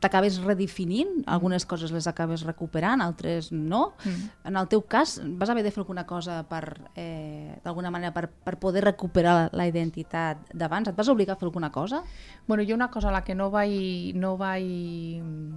t'acabes 0.04 0.38
redefinint, 0.44 1.24
algunes 1.26 1.66
coses 1.66 1.92
les 1.96 2.08
acabes 2.08 2.44
recuperant, 2.46 3.02
altres 3.02 3.52
no. 3.52 3.96
Mm. 4.04 4.28
En 4.52 4.60
el 4.60 4.68
teu 4.72 4.84
cas, 4.90 5.18
vas 5.40 5.50
haver 5.50 5.64
de 5.66 5.72
fer 5.72 5.82
alguna 5.82 6.06
cosa 6.06 6.42
per, 6.50 6.92
eh, 6.96 7.58
d'alguna 7.64 7.92
manera, 7.92 8.14
per, 8.14 8.28
per 8.30 8.58
poder 8.60 8.84
recuperar 8.86 9.50
la 9.54 9.68
identitat 9.68 10.52
d'abans? 10.54 10.92
Et 10.92 10.98
vas 10.98 11.10
obligar 11.10 11.36
a 11.36 11.40
fer 11.40 11.48
alguna 11.48 11.72
cosa? 11.72 12.04
Bueno, 12.48 12.64
jo 12.68 12.76
una 12.76 12.92
cosa 12.92 13.10
a 13.10 13.16
la 13.16 13.24
que 13.24 13.36
no 13.36 13.50
vaig, 13.52 14.14
no 14.16 14.36
vaig, 14.38 15.50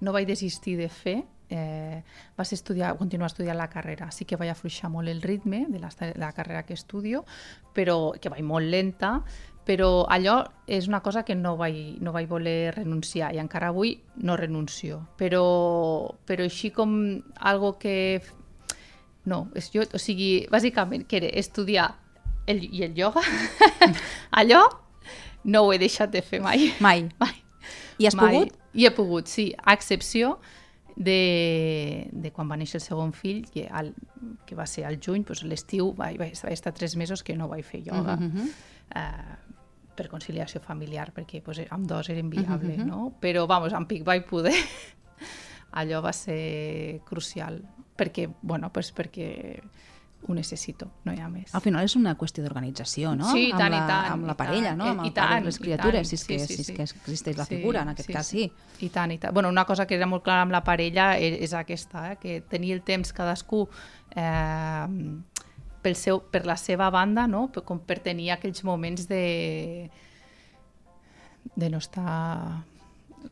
no 0.00 0.12
vaig 0.12 0.26
desistir 0.26 0.76
de 0.80 0.88
fer 0.88 1.22
eh, 1.48 2.02
va 2.38 2.44
ser 2.44 2.56
estudiar, 2.56 2.96
continuar 2.98 3.30
estudiant 3.30 3.58
la 3.58 3.68
carrera. 3.70 4.10
Sí 4.10 4.24
que 4.24 4.38
vaig 4.38 4.50
afluixar 4.50 4.90
molt 4.90 5.08
el 5.08 5.22
ritme 5.22 5.66
de 5.68 5.78
la, 5.78 5.90
de 6.00 6.12
la 6.18 6.32
carrera 6.32 6.64
que 6.66 6.74
estudio, 6.74 7.24
però 7.74 8.14
que 8.20 8.32
vaig 8.32 8.42
molt 8.42 8.66
lenta, 8.66 9.20
però 9.66 10.06
allò 10.06 10.44
és 10.70 10.86
una 10.86 11.00
cosa 11.02 11.24
que 11.26 11.34
no 11.34 11.56
vaig, 11.58 11.98
no 11.98 12.12
vaig 12.14 12.28
voler 12.30 12.70
renunciar 12.76 13.32
i 13.34 13.40
encara 13.42 13.72
avui 13.72 13.96
no 14.22 14.36
renuncio. 14.38 15.00
Però, 15.18 15.44
però 16.24 16.46
així 16.46 16.70
com 16.70 16.92
algo 17.34 17.74
que... 17.82 18.22
No, 19.26 19.48
és 19.58 19.72
jo, 19.74 19.82
o 19.82 19.98
sigui, 19.98 20.46
bàsicament, 20.52 21.02
que 21.10 21.18
era 21.18 21.30
estudiar 21.34 21.88
el, 22.46 22.62
i 22.62 22.84
el 22.86 22.94
yoga, 22.94 23.24
allò 24.40 24.62
no 25.50 25.64
ho 25.66 25.72
he 25.74 25.80
deixat 25.82 26.12
de 26.14 26.22
fer 26.22 26.38
mai. 26.44 26.68
Mai. 26.78 27.08
mai. 27.22 27.34
I 27.98 28.06
has 28.06 28.14
mai. 28.14 28.36
pogut? 28.36 28.54
I 28.76 28.86
he 28.86 28.92
pogut, 28.94 29.26
sí, 29.26 29.48
a 29.58 29.74
excepció 29.74 30.36
de, 30.94 32.06
de 32.12 32.30
quan 32.30 32.46
va 32.46 32.60
néixer 32.60 32.78
el 32.78 32.84
segon 32.86 33.10
fill, 33.16 33.42
que, 33.50 33.66
al, 33.66 33.90
que 34.46 34.54
va 34.54 34.68
ser 34.70 34.86
al 34.86 35.00
juny, 35.02 35.26
doncs 35.26 35.42
l'estiu 35.42 35.90
vaig, 35.98 36.20
vaig, 36.22 36.38
vaig 36.38 36.54
estar 36.54 36.70
tres 36.76 36.94
mesos 36.94 37.26
que 37.26 37.34
no 37.34 37.50
vaig 37.50 37.66
fer 37.66 37.82
yoga. 37.82 38.14
Uh 38.14 38.30
-huh. 38.30 38.46
uh, 38.94 39.55
per 39.96 40.08
conciliació 40.12 40.60
familiar, 40.60 41.10
perquè 41.16 41.42
pues, 41.44 41.62
amb 41.70 41.88
dos 41.88 42.10
era 42.12 42.20
inviable, 42.20 42.74
uh 42.74 42.80
-huh. 42.82 42.86
no? 42.86 43.12
Però, 43.20 43.46
vamos, 43.46 43.72
amb 43.72 43.88
Pic 43.88 44.04
vaig 44.04 44.26
poder. 44.26 44.54
Allò 45.72 46.00
va 46.00 46.12
ser 46.12 47.00
crucial, 47.04 47.62
perquè, 47.96 48.32
bueno, 48.42 48.72
pues 48.72 48.94
perquè 48.94 49.60
ho 50.28 50.34
necessito, 50.34 50.88
no 51.04 51.12
hi 51.14 51.20
ha 51.20 51.28
més. 51.28 51.54
Al 51.54 51.62
final 51.62 51.84
és 51.86 51.94
una 51.98 52.16
qüestió 52.18 52.42
d'organització, 52.42 53.14
no? 53.18 53.28
Sí, 53.30 53.48
i 53.48 53.52
tant, 53.52 53.72
amb 53.72 53.76
la, 53.76 53.78
i 53.78 53.90
tant. 53.90 54.12
Amb 54.12 54.26
la 54.26 54.34
parella, 54.38 54.72
tant, 54.72 54.80
no? 54.80 54.88
Amb 54.94 55.04
i 55.04 55.10
el 55.10 55.14
tant, 55.14 55.28
pare 55.28 55.44
les 55.44 55.58
criatures, 55.58 56.00
tant, 56.00 56.08
si, 56.10 56.16
és 56.18 56.24
que, 56.24 56.38
sí, 56.38 56.46
sí, 56.46 56.54
si 56.54 56.60
és 56.60 56.66
sí. 56.66 56.74
que 56.74 56.82
existeix 56.82 57.36
la 57.38 57.46
sí, 57.46 57.54
figura, 57.54 57.82
en 57.82 57.92
aquest 57.92 58.08
sí, 58.08 58.16
cas 58.16 58.32
sí. 58.32 58.46
I 58.80 58.90
tant, 58.94 59.14
i 59.14 59.18
tant. 59.22 59.34
Bueno, 59.34 59.52
una 59.52 59.64
cosa 59.68 59.86
que 59.86 59.94
era 59.94 60.08
molt 60.10 60.24
clara 60.26 60.46
amb 60.46 60.56
la 60.56 60.64
parella 60.66 61.12
és, 61.18 61.38
és 61.46 61.54
aquesta, 61.54 62.12
eh? 62.12 62.18
que 62.22 62.40
tenir 62.50 62.72
el 62.74 62.82
temps 62.82 63.12
cadascú 63.14 63.68
eh, 64.16 64.86
pel 65.86 65.94
seu, 65.94 66.18
per 66.32 66.42
la 66.48 66.58
seva 66.58 66.90
banda, 66.90 67.28
no? 67.30 67.46
com 67.64 67.78
per 67.78 68.00
tenir 68.02 68.32
aquells 68.34 68.64
moments 68.66 69.06
de, 69.06 69.86
de 71.54 71.70
no 71.70 71.78
estar 71.78 72.64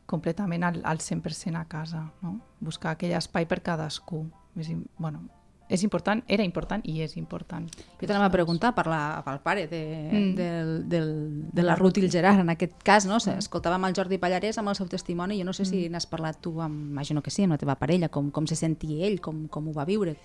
completament 0.07 0.63
al, 0.63 0.79
al 0.87 1.03
100% 1.03 1.59
a 1.59 1.65
casa, 1.67 2.05
no? 2.23 2.37
buscar 2.63 2.95
aquell 2.95 3.15
espai 3.19 3.47
per 3.49 3.59
cadascú. 3.65 4.23
És, 4.55 4.71
bueno, 4.95 5.25
és 5.67 5.83
important, 5.83 6.21
era 6.31 6.45
important 6.47 6.83
i 6.87 6.99
és 7.03 7.15
important. 7.19 7.65
Jo 7.99 8.07
t'anava 8.07 8.29
a 8.29 8.33
preguntar 8.33 8.71
per 8.77 8.85
la, 8.87 9.01
pel 9.25 9.41
pare 9.43 9.65
de, 9.67 9.83
mm. 10.11 10.33
del, 10.37 10.73
del, 10.91 11.09
de 11.57 11.65
la 11.65 11.75
Ruth 11.75 11.99
i 11.99 12.05
el 12.05 12.11
Gerard, 12.13 12.43
en 12.45 12.53
aquest 12.53 12.77
cas, 12.85 13.07
no? 13.09 13.17
Mm. 13.17 13.41
escoltàvem 13.43 13.89
el 13.89 13.97
Jordi 13.97 14.21
Pallarès 14.21 14.61
amb 14.61 14.71
el 14.71 14.79
seu 14.79 14.87
testimoni, 14.87 15.41
jo 15.41 15.47
no 15.47 15.57
sé 15.57 15.65
si 15.67 15.81
mm. 15.81 15.95
n'has 15.95 16.07
parlat 16.07 16.39
tu, 16.39 16.55
amb, 16.63 16.93
imagino 16.95 17.25
que 17.25 17.33
sí, 17.33 17.43
amb 17.43 17.57
la 17.57 17.59
teva 17.59 17.75
parella, 17.81 18.07
com, 18.13 18.29
com 18.31 18.47
se 18.47 18.55
sentia 18.55 19.09
ell, 19.09 19.19
com, 19.19 19.47
com 19.51 19.67
ho 19.67 19.75
va 19.75 19.89
viure. 19.89 20.15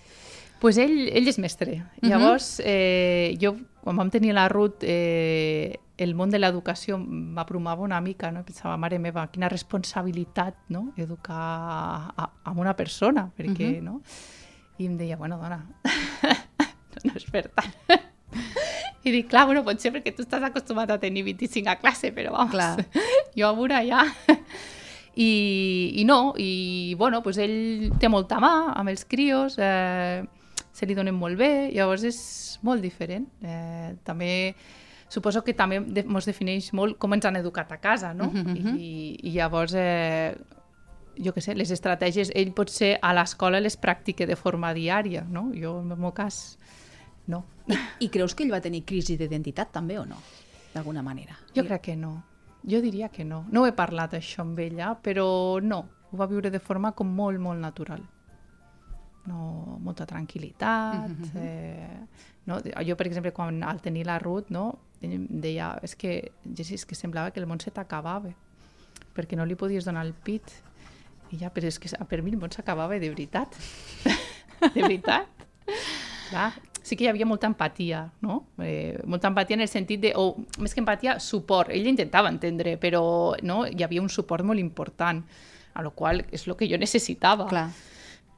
Pues 0.61 0.77
ell, 0.77 1.09
ell 1.09 1.27
és 1.27 1.39
mestre. 1.41 1.73
Uh 1.73 1.81
-huh. 1.81 2.09
Llavors, 2.09 2.61
eh, 2.63 3.35
jo, 3.41 3.57
quan 3.81 3.97
vam 3.97 4.11
tenir 4.11 4.33
la 4.33 4.47
Ruth, 4.47 4.83
eh, 4.83 5.79
el 5.97 6.13
món 6.13 6.29
de 6.29 6.37
l'educació 6.37 6.99
m'apromava 6.99 7.81
una 7.81 7.99
mica, 7.99 8.31
no? 8.31 8.43
pensava, 8.43 8.77
mare 8.77 8.99
meva, 8.99 9.27
quina 9.31 9.49
responsabilitat 9.49 10.55
no? 10.69 10.93
educar 10.97 12.13
a, 12.15 12.29
a, 12.43 12.51
una 12.51 12.75
persona, 12.75 13.31
perquè, 13.35 13.69
uh 13.71 13.77
-huh. 13.77 13.81
no? 13.81 14.01
I 14.77 14.85
em 14.85 14.97
deia, 14.97 15.17
bueno, 15.17 15.37
dona, 15.37 15.65
no 17.05 17.13
és 17.15 17.25
per 17.25 17.49
tant. 17.49 17.73
I 19.03 19.11
dic, 19.11 19.29
clar, 19.29 19.45
bueno, 19.45 19.63
pot 19.63 19.79
ser 19.79 19.91
perquè 19.93 20.13
tu 20.15 20.21
estàs 20.21 20.43
acostumat 20.43 20.91
a 20.91 20.99
tenir 20.99 21.23
25 21.23 21.69
a 21.69 21.75
classe, 21.75 22.13
però 22.13 22.31
vamos, 22.31 22.51
clar. 22.51 22.85
jo 23.37 23.47
a 23.47 23.53
veure 23.53 23.87
ja... 23.87 24.05
I, 25.13 25.91
I 25.95 26.05
no, 26.05 26.33
i 26.37 26.95
bueno, 26.97 27.21
pues 27.21 27.37
ell 27.37 27.91
té 27.99 28.07
molta 28.07 28.39
mà 28.39 28.71
amb 28.73 28.89
els 28.89 29.03
crios, 29.03 29.57
eh, 29.59 30.23
se 30.71 30.87
li 30.87 30.95
donen 30.95 31.15
molt 31.15 31.37
bé, 31.39 31.69
llavors 31.75 32.03
és 32.07 32.21
molt 32.65 32.83
diferent. 32.83 33.27
Eh, 33.43 33.93
també 34.07 34.31
suposo 35.11 35.43
que 35.43 35.53
també 35.57 35.81
ens 35.81 36.27
defineix 36.27 36.71
molt 36.77 36.97
com 37.01 37.13
ens 37.13 37.27
han 37.27 37.37
educat 37.41 37.71
a 37.75 37.79
casa, 37.83 38.13
no? 38.13 38.29
Uh 38.29 38.33
-huh. 38.33 38.77
I, 38.79 39.19
I 39.23 39.31
llavors, 39.35 39.73
eh, 39.75 40.35
jo 41.17 41.33
què 41.33 41.41
sé, 41.41 41.55
les 41.55 41.71
estratègies, 41.71 42.31
ell 42.33 42.53
pot 42.53 42.69
ser 42.69 42.97
a 43.01 43.13
l'escola 43.13 43.59
les 43.59 43.77
practica 43.77 44.25
de 44.25 44.35
forma 44.35 44.73
diària, 44.73 45.23
no? 45.23 45.51
Jo, 45.53 45.81
en 45.81 45.91
el 45.91 45.97
meu 45.97 46.13
cas, 46.13 46.57
no. 47.27 47.45
I, 47.67 48.05
I 48.05 48.09
creus 48.09 48.33
que 48.33 48.43
ell 48.43 48.51
va 48.51 48.61
tenir 48.61 48.85
crisi 48.85 49.17
d'identitat 49.17 49.71
també 49.71 49.99
o 49.99 50.05
no? 50.05 50.15
D'alguna 50.73 51.01
manera. 51.01 51.37
Jo 51.55 51.63
crec 51.65 51.81
que 51.81 51.95
no. 51.95 52.23
Jo 52.63 52.79
diria 52.79 53.09
que 53.09 53.25
no. 53.25 53.45
No 53.51 53.65
he 53.65 53.73
parlat 53.73 54.13
això 54.13 54.41
amb 54.41 54.57
ella, 54.59 54.97
però 55.01 55.59
no. 55.61 55.89
Ho 56.11 56.17
va 56.17 56.27
viure 56.27 56.49
de 56.49 56.59
forma 56.59 56.93
com 56.93 57.07
molt, 57.07 57.39
molt 57.39 57.59
natural 57.59 58.01
no, 59.29 59.77
molta 59.81 60.05
tranquil·litat. 60.05 61.09
Mm 61.09 61.15
-hmm. 61.15 61.31
eh, 61.35 61.99
no? 62.45 62.59
Jo, 62.85 62.95
per 62.95 63.07
exemple, 63.07 63.31
quan 63.31 63.63
al 63.63 63.81
tenir 63.81 64.05
la 64.05 64.19
Ruth, 64.19 64.49
no, 64.49 64.79
deia, 65.01 65.79
és 65.81 65.95
que, 65.95 66.31
Jessi, 66.55 66.75
és 66.75 66.85
que 66.85 66.95
semblava 66.95 67.31
que 67.31 67.39
el 67.39 67.47
món 67.47 67.59
se 67.59 67.71
t'acabava, 67.71 68.33
perquè 69.15 69.35
no 69.35 69.45
li 69.45 69.55
podies 69.55 69.85
donar 69.85 70.05
el 70.05 70.13
pit. 70.13 70.43
I 71.31 71.37
ja, 71.37 71.49
però 71.49 71.67
és 71.67 71.79
que 71.79 71.89
per 72.05 72.21
mi 72.21 72.31
el 72.31 72.37
món 72.37 72.51
s'acabava 72.51 72.99
de 72.99 73.09
veritat. 73.09 73.55
de 74.75 74.81
veritat. 74.81 75.27
Clar, 76.29 76.53
sí 76.83 76.95
que 76.95 77.05
hi 77.05 77.07
havia 77.07 77.25
molta 77.25 77.47
empatia, 77.47 78.11
no? 78.21 78.47
Eh, 78.59 78.99
molta 79.05 79.27
empatia 79.27 79.55
en 79.55 79.61
el 79.61 79.67
sentit 79.67 80.01
de, 80.01 80.13
o 80.15 80.35
més 80.59 80.73
que 80.73 80.81
empatia, 80.81 81.19
suport. 81.19 81.69
Ell 81.69 81.87
intentava 81.87 82.29
entendre, 82.29 82.77
però 82.77 83.35
no? 83.43 83.65
hi 83.65 83.83
havia 83.83 84.01
un 84.01 84.09
suport 84.09 84.43
molt 84.43 84.59
important, 84.59 85.23
a 85.73 85.81
lo 85.81 85.91
qual 85.91 86.25
és 86.31 86.47
el 86.47 86.55
que 86.55 86.67
jo 86.67 86.77
necessitava. 86.77 87.47
Clar 87.47 87.69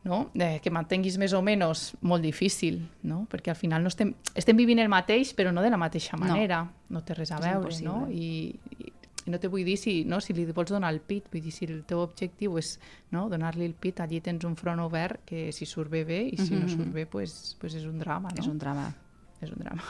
no? 0.04 0.30
eh, 0.36 0.60
que 0.64 0.72
mantenguis 0.74 1.18
més 1.22 1.34
o 1.34 1.42
menys 1.42 1.94
molt 2.02 2.24
difícil, 2.24 2.82
no? 3.08 3.24
perquè 3.32 3.54
al 3.54 3.60
final 3.60 3.84
no 3.84 3.92
estem, 3.92 4.14
estem 4.36 4.58
vivint 4.60 4.82
el 4.84 4.92
mateix 4.92 5.34
però 5.38 5.54
no 5.56 5.64
de 5.64 5.72
la 5.72 5.80
mateixa 5.80 6.20
manera, 6.20 6.64
no, 6.64 7.00
no 7.00 7.06
té 7.06 7.16
res 7.18 7.32
a 7.32 7.40
veure, 7.44 7.72
no? 7.86 8.04
I, 8.12 8.52
i, 8.78 8.92
i 9.26 9.32
no 9.32 9.40
te 9.40 9.48
vull 9.48 9.64
dir 9.64 9.78
si, 9.80 10.02
no, 10.04 10.20
si 10.22 10.36
li 10.36 10.46
vols 10.52 10.74
donar 10.74 10.92
el 10.94 11.00
pit, 11.00 11.30
vull 11.32 11.44
dir, 11.44 11.54
si 11.56 11.68
el 11.70 11.84
teu 11.88 12.04
objectiu 12.04 12.58
és 12.60 12.76
no, 13.16 13.30
donar-li 13.32 13.66
el 13.70 13.76
pit, 13.76 14.02
allí 14.04 14.20
tens 14.24 14.44
un 14.48 14.58
front 14.60 14.84
obert 14.84 15.24
que 15.30 15.52
si 15.56 15.68
surt 15.70 15.92
bé 15.92 16.04
bé 16.04 16.22
i 16.28 16.38
si 16.38 16.52
mm 16.52 16.58
-hmm. 16.58 16.62
no 16.62 16.68
surt 16.68 16.94
bé, 16.94 17.06
pues, 17.06 17.56
pues 17.60 17.76
és 17.76 17.86
un 17.86 18.00
drama. 18.00 18.30
No? 18.30 18.42
És 18.42 18.48
un 18.48 18.58
drama. 18.58 18.94
És 19.42 19.52
un 19.52 19.60
drama. 19.60 19.84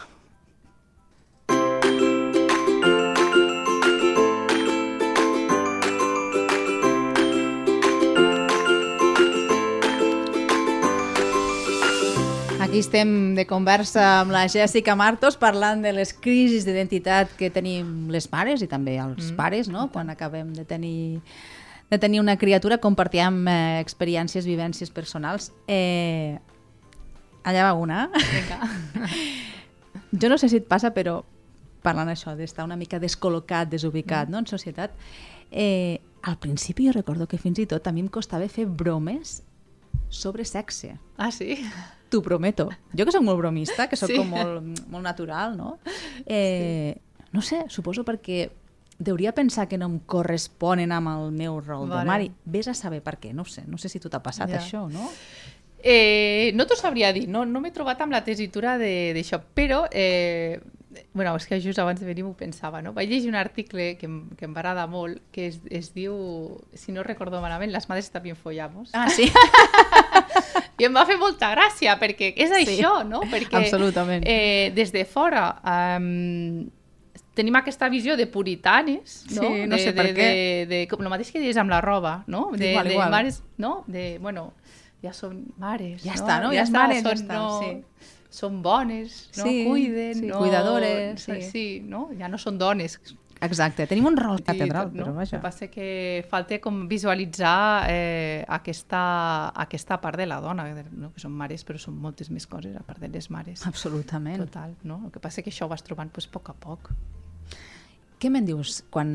Aquí 12.73 12.79
estem 12.81 13.35
de 13.37 13.43
conversa 13.45 14.01
amb 14.23 14.31
la 14.33 14.47
Jessica 14.49 14.95
Martos 14.97 15.35
parlant 15.37 15.83
de 15.85 15.91
les 15.93 16.09
crisis 16.09 16.63
d'identitat 16.65 17.35
que 17.37 17.51
tenim 17.53 18.07
les 18.09 18.25
mares 18.31 18.63
i 18.65 18.67
també 18.71 18.95
els 18.97 19.27
mm. 19.27 19.35
pares, 19.37 19.69
no? 19.69 19.83
Quan 19.93 20.09
acabem 20.09 20.49
de 20.57 20.65
tenir 20.65 21.21
de 21.91 21.99
tenir 22.01 22.17
una 22.17 22.33
criatura, 22.41 22.79
compartíem 22.81 23.37
eh, 23.45 23.77
experiències, 23.77 24.49
vivències 24.49 24.89
personals. 24.89 25.51
Eh, 25.69 26.41
allà 27.45 27.69
va 27.69 27.77
una. 27.77 28.09
jo 30.23 30.33
no 30.33 30.41
sé 30.41 30.49
si 30.49 30.57
et 30.57 30.65
passa, 30.65 30.95
però 30.97 31.19
parlant 31.85 32.09
això, 32.09 32.33
d'estar 32.33 32.65
una 32.65 32.81
mica 32.81 32.97
descol·locat, 32.97 33.69
desubicat, 33.69 34.25
mm. 34.25 34.33
no?, 34.33 34.41
en 34.41 34.49
societat, 34.49 34.97
eh, 35.51 36.01
al 36.25 36.41
principi 36.41 36.89
jo 36.89 36.97
recordo 36.97 37.29
que 37.29 37.37
fins 37.37 37.61
i 37.61 37.69
tot 37.69 37.85
a 37.85 37.93
mi 37.93 38.01
em 38.01 38.09
costava 38.09 38.49
fer 38.49 38.65
bromes 38.65 39.43
sobre 40.09 40.41
sexe. 40.41 40.97
Ah, 41.21 41.29
sí? 41.29 41.61
T'ho 42.13 42.21
prometo. 42.21 42.67
Jo 42.93 43.07
que 43.07 43.13
sóc 43.15 43.23
molt 43.25 43.39
bromista, 43.41 43.87
que 43.89 43.97
sóc 43.97 44.11
sí. 44.11 44.19
com 44.21 44.29
molt, 44.29 44.83
molt 44.93 45.01
natural, 45.01 45.57
no? 45.57 45.79
Eh, 46.27 46.93
sí. 46.93 47.25
No 47.33 47.41
sé, 47.41 47.63
suposo 47.73 48.03
perquè 48.05 48.45
deuria 49.01 49.33
pensar 49.33 49.65
que 49.67 49.79
no 49.81 49.87
em 49.89 49.97
corresponen 50.05 50.93
amb 50.93 51.09
el 51.09 51.31
meu 51.33 51.57
rol 51.57 51.87
vale. 51.87 52.03
de 52.03 52.05
mare. 52.11 52.29
Ves 52.45 52.69
a 52.69 52.75
saber 52.77 53.01
per 53.01 53.17
què, 53.17 53.33
no 53.33 53.47
sé. 53.49 53.65
No 53.65 53.81
sé 53.81 53.89
si 53.89 53.99
tu 53.99 54.13
t'ha 54.13 54.21
passat 54.21 54.53
ja. 54.53 54.61
això, 54.61 54.85
no? 54.93 55.09
Eh, 55.83 56.53
no 56.55 56.67
t'ho 56.69 56.77
sabria 56.79 57.09
dir, 57.11 57.25
no, 57.27 57.43
no 57.43 57.59
m'he 57.59 57.73
trobat 57.75 57.99
amb 58.05 58.13
la 58.15 58.21
tesitura 58.23 58.77
d'això, 58.79 59.41
però 59.57 59.81
eh, 59.91 60.61
bueno, 61.11 61.35
és 61.35 61.45
que 61.49 61.59
just 61.59 61.79
abans 61.79 61.99
de 61.99 62.07
venir 62.07 62.23
m'ho 62.23 62.35
pensava, 62.37 62.81
no? 62.81 62.93
Vaig 62.93 63.09
llegir 63.09 63.29
un 63.33 63.35
article 63.35 63.97
que 63.97 64.07
em, 64.07 64.29
que 64.37 64.45
em 64.45 64.53
va 64.53 64.61
agradar 64.61 64.87
molt, 64.87 65.19
que 65.35 65.49
es, 65.49 65.59
es 65.69 65.91
diu, 65.97 66.15
si 66.73 66.93
no 66.95 67.03
recordo 67.03 67.41
malament, 67.41 67.73
Las 67.73 67.89
madres 67.89 68.11
también 68.11 68.35
follamos. 68.35 68.91
Ah, 68.93 69.09
sí? 69.09 69.27
I 70.81 70.87
em 70.87 70.95
va 70.95 71.03
fer 71.09 71.17
molta 71.21 71.51
gràcia, 71.55 71.97
perquè 72.01 72.33
és 72.35 72.53
sí, 72.53 72.63
això, 72.77 72.95
no? 73.07 73.23
Perquè, 73.31 73.59
absolutament. 73.63 74.25
Eh, 74.27 74.71
des 74.75 74.93
de 74.95 75.05
fora... 75.09 75.49
Um, 75.63 76.71
tenim 77.33 77.55
aquesta 77.57 77.89
visió 77.89 78.15
de 78.17 78.27
puritanes, 78.29 79.23
no? 79.33 79.41
Sí, 79.41 79.65
no 79.65 79.75
de, 79.75 79.81
sé 79.81 79.91
de, 79.91 79.97
per 79.97 80.05
què. 80.13 80.15
De, 80.15 80.25
de, 80.33 80.65
de, 80.69 80.81
com 80.91 81.01
el 81.01 81.09
mateix 81.09 81.31
que 81.33 81.41
dius 81.41 81.57
amb 81.57 81.73
la 81.73 81.81
roba, 81.81 82.19
no? 82.29 82.51
De, 82.53 82.71
igual, 82.71 82.89
de 82.89 82.93
igual. 82.93 83.09
mares, 83.13 83.41
no? 83.57 83.71
De, 83.87 84.05
bueno, 84.21 84.51
ja 85.03 85.13
són 85.17 85.39
mares, 85.59 86.03
Ja 86.05 86.13
no? 86.13 86.19
està, 86.21 86.39
no? 86.43 86.51
Ja, 86.53 86.61
Ja 86.61 86.67
està, 86.69 86.83
mares, 86.83 87.01
ja 87.01 87.09
són, 87.09 87.23
està, 87.23 87.39
no, 87.39 87.47
sí. 87.59 88.11
Són 88.33 88.61
bones, 88.65 89.17
no? 89.37 89.43
Sí, 89.45 89.57
Cuiden, 89.67 90.13
sí, 90.17 90.27
no? 90.29 90.39
cuidadores, 90.41 91.21
sí. 91.21 91.41
sí. 91.49 91.65
no? 91.85 92.07
Ja 92.17 92.29
no 92.31 92.39
són 92.41 92.57
dones, 92.57 92.97
Exacte, 93.43 93.85
tenim 93.89 94.05
un 94.07 94.15
rol 94.17 94.39
catedral, 94.45 94.91
no? 94.93 95.03
però 95.03 95.13
vaja. 95.17 95.35
El 95.35 95.41
que 95.41 95.43
passa 95.43 95.67
que 95.71 95.87
falta 96.31 96.59
com 96.63 96.83
visualitzar 96.87 97.89
eh, 97.91 98.43
aquesta, 98.47 99.03
aquesta 99.65 99.99
part 100.03 100.21
de 100.21 100.27
la 100.29 100.39
dona, 100.43 100.69
no? 100.91 101.11
que 101.11 101.23
són 101.23 101.35
mares, 101.35 101.65
però 101.67 101.81
són 101.81 101.97
moltes 101.99 102.31
més 102.31 102.47
coses, 102.47 102.75
a 102.79 102.85
part 102.87 103.03
de 103.03 103.11
les 103.11 103.29
mares. 103.33 103.65
Absolutament. 103.67 104.39
Total, 104.45 104.77
no? 104.87 105.01
El 105.07 105.11
que 105.13 105.23
passa 105.23 105.43
que 105.43 105.51
això 105.51 105.67
ho 105.67 105.73
vas 105.73 105.83
trobant 105.83 106.11
pues, 106.13 106.29
a 106.31 106.35
poc 106.37 106.53
a 106.53 106.57
poc. 106.67 106.93
Què 108.23 108.31
me'n 108.31 108.47
dius 108.47 108.79
quan, 108.93 109.11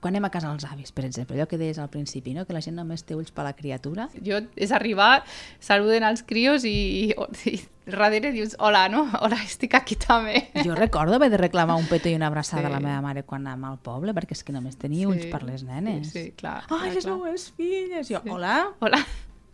quan 0.00 0.14
anem 0.14 0.24
a 0.26 0.30
casa 0.30 0.48
dels 0.50 0.64
avis, 0.64 0.92
per 0.92 1.04
exemple? 1.04 1.36
Allò 1.36 1.46
que 1.50 1.58
deies 1.58 1.78
al 1.78 1.88
principi, 1.90 2.34
no? 2.34 2.44
que 2.46 2.52
la 2.54 2.60
gent 2.62 2.76
només 2.78 3.02
té 3.04 3.16
ulls 3.18 3.30
per 3.34 3.44
la 3.44 3.52
criatura. 3.58 4.08
Jo 4.24 4.38
és 4.56 4.70
arribar, 4.72 5.24
saluden 5.60 6.04
als 6.06 6.22
crios 6.22 6.64
i, 6.64 7.10
i, 7.10 7.14
i 7.50 7.58
darrere 7.88 8.30
dius, 8.32 8.54
hola, 8.58 8.86
no? 8.92 9.06
Hola, 9.20 9.38
estic 9.44 9.74
aquí 9.74 9.96
també. 9.96 10.48
Jo 10.64 10.74
recordo 10.76 11.14
haver 11.16 11.30
de 11.32 11.38
reclamar 11.40 11.76
un 11.80 11.86
petó 11.88 12.08
i 12.08 12.14
una 12.14 12.28
abraçada 12.28 12.62
Sí. 12.62 12.66
a 12.68 12.74
la 12.74 12.80
meva 12.80 13.00
mare 13.02 13.22
quan 13.24 13.46
anàvem 13.46 13.64
al 13.70 13.78
poble, 13.78 14.12
perquè 14.14 14.36
és 14.36 14.44
que 14.44 14.52
només 14.52 14.76
tenia 14.76 15.08
ulls 15.08 15.24
per 15.32 15.42
les 15.42 15.62
nenes. 15.64 16.12
Sí, 16.12 16.28
sí 16.28 16.32
clar. 16.36 16.62
Ai, 16.68 16.90
clar, 16.90 16.94
les 16.94 17.04
clar. 17.04 17.16
meves 17.18 17.48
filles! 17.56 18.08
Jo, 18.12 18.20
Sí. 18.22 18.30
hola, 18.30 18.68
Hola. 18.80 19.00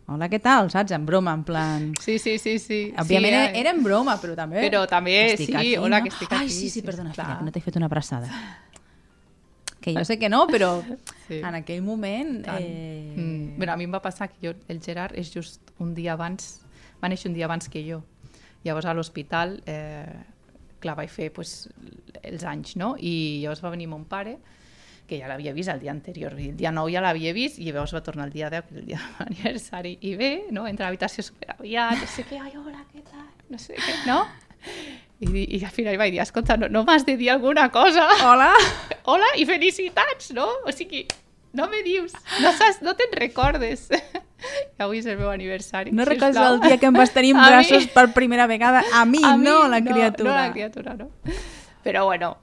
hola, 0.07 0.29
què 0.29 0.39
tal? 0.41 0.69
Saps? 0.69 0.91
En 0.91 1.05
broma, 1.07 1.33
en 1.33 1.43
plan... 1.43 1.87
Sí, 2.01 2.19
sí, 2.19 2.37
sí, 2.37 2.59
sí. 2.59 2.93
Òbviament 2.97 3.33
sí, 3.33 3.39
era, 3.39 3.49
era 3.63 3.71
en 3.71 3.81
broma, 3.83 4.19
però 4.21 4.35
també... 4.35 4.61
Però 4.69 4.85
també, 4.85 5.35
sí, 5.37 5.49
aquí, 5.55 5.77
hola, 5.77 5.97
no? 5.99 6.03
que 6.03 6.09
estic 6.13 6.31
Ai, 6.31 6.43
aquí, 6.45 6.49
sí, 6.53 6.69
sí, 6.69 6.81
sí, 6.81 6.85
perdona, 6.85 7.11
clar. 7.15 7.25
filla, 7.37 7.41
no 7.47 7.51
t'he 7.55 7.61
fet 7.65 7.75
una 7.81 7.87
abraçada. 7.89 8.29
Que 9.85 9.93
jo 9.93 10.01
sé 10.07 10.17
que 10.17 10.29
no, 10.33 10.47
però 10.49 10.79
Sí. 11.27 11.39
en 11.39 11.55
aquell 11.61 11.83
moment... 11.85 12.39
Tant. 12.45 12.63
Eh... 12.65 13.13
Mm. 13.15 13.57
Bueno, 13.57 13.73
a 13.73 13.77
mi 13.77 13.85
em 13.85 13.93
va 13.93 14.01
passar 14.01 14.31
que 14.31 14.41
jo, 14.41 14.55
el 14.67 14.81
Gerard 14.81 15.13
és 15.17 15.29
just 15.33 15.71
un 15.81 15.93
dia 15.97 16.15
abans, 16.17 16.59
va 17.01 17.09
néixer 17.11 17.29
un 17.29 17.37
dia 17.37 17.45
abans 17.45 17.69
que 17.69 17.83
jo. 17.85 18.01
Llavors 18.65 18.89
a 18.89 18.95
l'hospital, 18.97 19.59
eh, 19.69 20.09
clar, 20.81 20.97
vaig 20.97 21.13
fer 21.13 21.29
pues, 21.33 21.67
els 22.23 22.45
anys, 22.49 22.75
no? 22.81 22.95
I 22.97 23.41
llavors 23.43 23.61
va 23.61 23.71
venir 23.73 23.87
mon 23.91 24.07
pare, 24.09 24.39
que 25.05 25.19
ja 25.21 25.29
l'havia 25.29 25.53
vist 25.53 25.69
el 25.69 25.79
dia 25.83 25.93
anterior, 25.93 26.33
el 26.33 26.57
dia 26.57 26.71
9 26.73 26.93
ja 26.95 27.03
l'havia 27.05 27.33
vist, 27.37 27.59
i 27.61 27.69
llavors 27.69 27.93
va 27.93 28.01
tornar 28.01 28.25
el 28.25 28.33
dia 28.33 28.49
10, 28.49 28.65
que 28.65 28.73
és 28.73 28.81
el 28.81 28.87
dia 28.89 29.01
de 29.01 29.11
l'aniversari, 29.19 29.97
i 30.01 30.15
bé, 30.17 30.31
no? 30.49 30.65
entra 30.65 30.87
a 30.87 30.89
l'habitació 30.89 31.25
superaviat, 31.29 32.01
no 32.01 32.09
sé 32.09 32.25
què, 32.25 32.41
ai, 32.41 32.55
hola, 32.57 32.81
què 32.89 33.05
tal, 33.05 33.29
no 33.53 33.61
sé 33.61 33.77
què, 33.77 33.99
no? 34.09 34.23
I, 35.19 35.45
i 35.57 35.61
al 35.63 35.71
final 35.71 35.95
vaig 35.97 36.11
dir, 36.11 36.19
escolta, 36.21 36.57
no, 36.59 36.67
no 36.67 36.83
m'has 36.83 37.05
de 37.07 37.15
dir 37.17 37.29
alguna 37.31 37.69
cosa? 37.71 38.07
Hola! 38.27 38.49
hola 39.11 39.29
i 39.39 39.45
felicitats, 39.47 40.33
no? 40.35 40.47
O 40.67 40.73
sigui, 40.75 41.05
no 41.55 41.69
me 41.71 41.81
dius, 41.85 42.11
no, 42.43 42.51
saps, 42.51 42.81
no 42.83 42.95
te'n 42.99 43.13
recordes. 43.15 43.87
I 43.95 44.81
avui 44.83 44.99
és 44.99 45.07
el 45.07 45.17
meu 45.21 45.31
aniversari. 45.31 45.93
No 45.95 46.03
recordes 46.05 46.35
el 46.41 46.59
dia 46.65 46.77
que 46.81 46.89
em 46.91 46.97
vas 46.99 47.13
tenir 47.15 47.31
en 47.31 47.39
A 47.41 47.45
mi- 47.45 47.53
braços 47.53 47.87
per 47.95 48.09
primera 48.13 48.47
vegada? 48.51 48.83
A 48.93 49.05
mi, 49.05 49.23
A 49.23 49.37
mi, 49.37 49.47
no, 49.47 49.67
la 49.71 49.79
criatura. 49.81 50.29
No, 50.29 50.35
la 50.35 50.51
criatura, 50.51 50.97
no. 50.99 51.09
Però 51.85 52.03
bueno, 52.05 52.35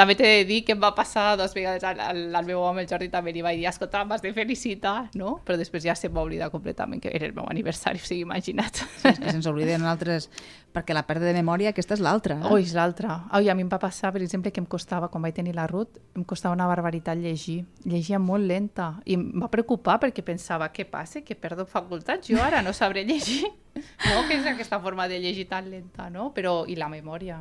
també 0.00 0.16
t'he 0.16 0.30
de 0.40 0.44
dir 0.48 0.62
que 0.64 0.72
em 0.72 0.80
va 0.80 0.94
passar 0.96 1.34
dues 1.36 1.52
vegades 1.56 1.84
al, 1.84 2.00
al, 2.00 2.22
al 2.40 2.46
meu 2.48 2.62
home, 2.64 2.82
el 2.82 2.88
Jordi, 2.88 3.10
també 3.12 3.34
li 3.36 3.44
vaig 3.44 3.60
dir, 3.60 3.66
escolta, 3.68 4.02
m'has 4.08 4.24
de 4.24 4.32
felicitar, 4.36 5.10
no? 5.20 5.36
Però 5.44 5.58
després 5.60 5.84
ja 5.84 5.94
se'm 5.98 6.16
va 6.16 6.24
oblidar 6.24 6.48
completament 6.50 7.02
que 7.04 7.12
era 7.12 7.28
el 7.28 7.36
meu 7.36 7.44
aniversari, 7.52 8.00
o 8.00 8.06
sigui, 8.08 8.24
imagina't. 8.24 8.80
Sí, 9.00 9.12
és 9.12 9.20
que 9.20 9.36
se'ns 9.36 9.46
obliden 9.52 9.84
altres... 9.86 10.30
Perquè 10.70 10.94
la 10.94 11.00
pèrdua 11.02 11.26
de 11.26 11.34
memòria, 11.34 11.72
aquesta 11.72 11.96
és 11.96 12.00
l'altra. 12.04 12.36
eh? 12.38 12.50
Ui, 12.54 12.62
és 12.62 12.76
l'altra. 12.78 13.16
Ui, 13.34 13.48
a 13.50 13.54
mi 13.58 13.64
em 13.64 13.70
va 13.72 13.80
passar, 13.82 14.12
per 14.14 14.20
exemple, 14.22 14.52
que 14.54 14.60
em 14.62 14.68
costava, 14.70 15.08
quan 15.10 15.24
vaig 15.26 15.34
tenir 15.34 15.50
la 15.56 15.64
Ruth, 15.66 15.96
em 16.14 16.22
costava 16.22 16.54
una 16.54 16.68
barbaritat 16.70 17.18
llegir. 17.18 17.64
Llegia 17.82 18.20
molt 18.22 18.46
lenta. 18.46 18.92
I 19.02 19.16
em 19.18 19.24
va 19.42 19.48
preocupar 19.50 19.96
perquè 19.98 20.22
pensava, 20.22 20.68
què 20.70 20.86
passa? 20.86 21.24
Que 21.26 21.34
perdo 21.34 21.66
facultats? 21.66 22.30
Jo 22.30 22.38
ara 22.46 22.62
no 22.62 22.70
sabré 22.72 23.02
llegir. 23.02 23.50
No, 23.74 24.22
que 24.28 24.36
és 24.38 24.46
aquesta 24.48 24.80
forma 24.82 25.06
de 25.08 25.20
llegir 25.22 25.46
tan 25.50 25.68
lenta, 25.70 26.08
no? 26.10 26.30
Però, 26.34 26.64
i 26.68 26.76
la 26.78 26.88
memòria. 26.90 27.38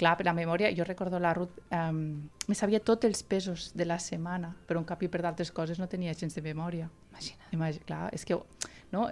Clar, 0.00 0.16
per 0.18 0.26
la 0.26 0.34
memòria, 0.36 0.72
jo 0.76 0.86
recordo 0.86 1.20
la 1.22 1.32
Ruth, 1.36 1.60
um, 1.76 2.00
me 2.48 2.56
sabia 2.58 2.80
tots 2.82 3.06
els 3.06 3.22
pesos 3.22 3.70
de 3.78 3.86
la 3.86 4.00
setmana, 4.02 4.52
però 4.66 4.82
en 4.82 4.88
canvi 4.88 5.10
per 5.12 5.22
d'altres 5.22 5.52
coses 5.54 5.78
no 5.78 5.88
tenia 5.88 6.14
gens 6.18 6.34
de 6.34 6.42
memòria. 6.42 6.90
Imagina't. 7.12 7.54
Imagina, 7.54 7.86
clar, 7.86 8.02
és 8.16 8.26
que 8.26 8.38
no? 8.90 9.06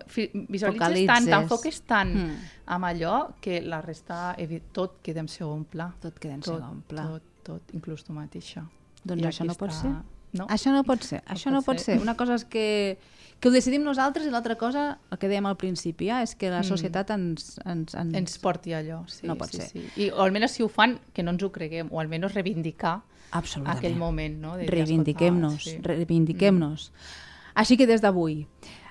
visualitzes 0.49 1.07
tant, 1.07 1.31
t'enfoques 1.31 1.81
tant 1.87 2.15
mm. 2.15 2.53
amb 2.75 2.91
allò 2.91 3.17
que 3.41 3.61
la 3.63 3.81
resta, 3.85 4.35
tot 4.75 4.99
queda 5.05 5.23
en 5.23 5.31
segon 5.31 5.65
pla. 5.71 5.93
Tot 6.03 6.19
queda 6.19 6.39
en 6.39 6.45
tot, 6.45 6.59
segon 6.59 6.83
pla. 6.89 7.09
Tot, 7.15 7.35
tot, 7.53 7.75
inclús 7.79 8.05
tu 8.07 8.17
mateixa. 8.17 8.67
Doncs 9.05 9.23
I 9.23 9.31
això 9.31 9.47
no 9.47 9.55
pot 9.59 9.73
ser. 9.73 9.95
No? 10.33 10.47
Això 10.53 10.73
no 10.75 10.83
pot 10.85 11.05
ser, 11.07 11.23
no 11.25 11.35
això 11.35 11.49
pot 11.49 11.57
no 11.57 11.63
pot 11.67 11.81
ser. 11.81 11.95
ser. 11.97 12.03
Una 12.03 12.17
cosa 12.19 12.37
és 12.37 12.45
que, 12.45 12.99
que 13.41 13.49
ho 13.49 13.53
decidim 13.55 13.85
nosaltres 13.87 14.27
i 14.29 14.33
l'altra 14.33 14.59
cosa, 14.61 14.99
el 15.13 15.21
que 15.21 15.31
dèiem 15.31 15.49
al 15.49 15.57
principi, 15.61 16.11
eh, 16.13 16.25
és 16.27 16.35
que 16.39 16.51
la 16.53 16.61
mm. 16.61 16.69
societat 16.69 17.13
ens... 17.15 17.55
Ens, 17.65 17.95
ens... 17.95 18.17
ens 18.21 18.41
porti 18.43 18.77
allò, 18.77 19.05
sí. 19.09 19.27
No 19.29 19.39
pot 19.41 19.55
sí, 19.55 19.63
ser. 19.63 19.71
Sí. 19.73 19.87
I, 19.97 20.11
o 20.11 20.25
almenys 20.25 20.59
si 20.59 20.67
ho 20.67 20.69
fan, 20.73 20.99
que 21.15 21.25
no 21.25 21.37
ens 21.37 21.47
ho 21.47 21.53
creguem, 21.55 21.89
o 21.93 22.03
almenys 22.03 22.37
reivindicar 22.37 22.99
aquell 23.33 23.97
moment. 23.97 24.37
No? 24.43 24.59
Reivindiquem-nos, 24.61 25.65
sí. 25.65 25.79
reivindiquem-nos. 25.85 26.91
Mm. 26.93 27.25
Així 27.59 27.75
que 27.75 27.89
des 27.91 28.05
d'avui, 28.05 28.45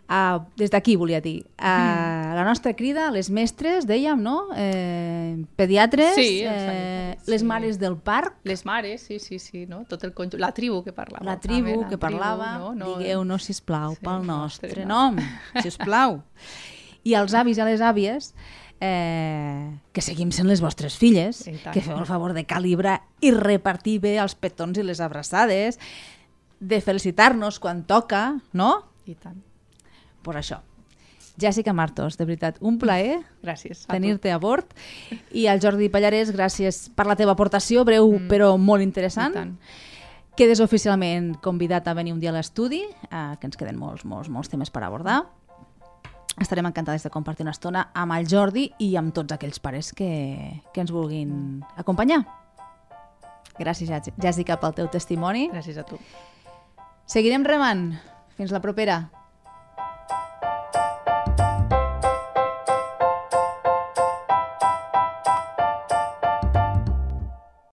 Uh, 0.07 0.39
des 0.55 0.71
d'aquí 0.71 0.93
volia 0.95 1.19
dir, 1.19 1.41
uh, 1.59 1.67
mm. 1.67 2.35
la 2.37 2.43
nostra 2.47 2.71
crida, 2.79 3.09
les 3.11 3.27
mestres, 3.27 3.83
dèiem, 3.83 4.21
no? 4.23 4.53
Eh, 4.55 5.35
pediatres, 5.59 6.13
sí, 6.15 6.45
eh, 6.47 7.17
les 7.27 7.43
mares 7.43 7.75
del 7.75 7.97
parc. 7.99 8.37
Les 8.47 8.63
mares, 8.63 9.01
sí, 9.03 9.17
sí, 9.19 9.35
sí, 9.35 9.65
no? 9.67 9.81
Tot 9.83 10.05
el 10.07 10.13
conjunt, 10.15 10.39
la 10.39 10.53
tribu 10.55 10.79
que 10.85 10.93
parlava. 10.95 11.25
La 11.27 11.35
tribu 11.43 11.81
la 11.81 11.89
que 11.91 11.99
parlava, 11.99 12.53
tribu, 12.53 12.69
no? 12.69 12.85
no 12.85 12.91
digueu-nos, 13.01 13.49
sisplau, 13.49 13.97
sí, 13.97 14.05
pel 14.05 14.23
nostre, 14.23 14.69
nostre 14.69 14.85
nom, 14.87 15.19
sisplau. 15.65 16.21
I 17.03 17.17
els 17.19 17.35
avis 17.35 17.59
i 17.59 17.67
les 17.67 17.83
àvies, 17.83 18.29
eh, 18.79 19.67
que 19.91 20.05
seguim 20.05 20.31
sent 20.31 20.47
les 20.47 20.63
vostres 20.63 20.95
filles, 20.95 21.43
que 21.73 21.83
feu 21.83 21.97
el 21.97 22.07
favor 22.07 22.31
de 22.31 22.45
calibrar 22.47 23.01
i 23.19 23.33
repartir 23.35 23.97
bé 24.07 24.15
els 24.23 24.39
petons 24.39 24.79
i 24.79 24.87
les 24.87 25.03
abraçades, 25.03 25.81
de 26.63 26.79
felicitar-nos 26.79 27.59
quan 27.59 27.83
toca, 27.83 28.39
no? 28.55 28.71
I 29.03 29.19
tant 29.19 29.43
per 30.27 30.37
això. 30.41 30.61
Jessica 31.37 31.73
Martos, 31.73 32.17
de 32.17 32.25
veritat, 32.25 32.57
un 32.65 32.79
plaer 32.81 33.19
gràcies 33.45 33.85
tenir-te 33.87 34.33
a 34.33 34.39
bord. 34.41 34.73
I 35.31 35.47
al 35.47 35.61
Jordi 35.63 35.89
Pallarès, 35.93 36.33
gràcies 36.35 36.87
per 36.97 37.07
la 37.07 37.17
teva 37.19 37.37
aportació, 37.37 37.85
breu 37.87 38.09
mm. 38.09 38.31
però 38.31 38.55
molt 38.57 38.85
interessant. 38.85 39.55
Quedes 40.37 40.61
oficialment 40.61 41.31
convidat 41.41 41.87
a 41.87 41.95
venir 41.97 42.13
un 42.13 42.19
dia 42.21 42.29
a 42.29 42.35
l'estudi, 42.35 42.83
eh, 42.85 43.33
que 43.39 43.49
ens 43.49 43.57
queden 43.57 43.77
molts, 43.77 44.05
molts, 44.05 44.29
molts 44.29 44.51
temes 44.51 44.69
per 44.73 44.83
abordar. 44.85 45.23
Estarem 46.37 46.67
encantades 46.69 47.01
de 47.01 47.09
compartir 47.09 47.41
una 47.47 47.55
estona 47.55 47.87
amb 47.97 48.13
el 48.13 48.27
Jordi 48.29 48.67
i 48.85 48.91
amb 48.99 49.15
tots 49.17 49.33
aquells 49.33 49.57
pares 49.57 49.89
que, 49.97 50.09
que 50.73 50.83
ens 50.83 50.93
vulguin 50.93 51.63
acompanyar. 51.81 52.21
Gràcies, 53.57 53.89
Jessica, 54.21 54.59
pel 54.61 54.77
teu 54.77 54.89
testimoni. 54.93 55.47
Gràcies 55.49 55.81
a 55.81 55.85
tu. 55.87 55.97
Seguirem 57.09 57.45
remant. 57.47 57.87
Fins 58.37 58.53
la 58.53 58.61
propera. 58.61 59.07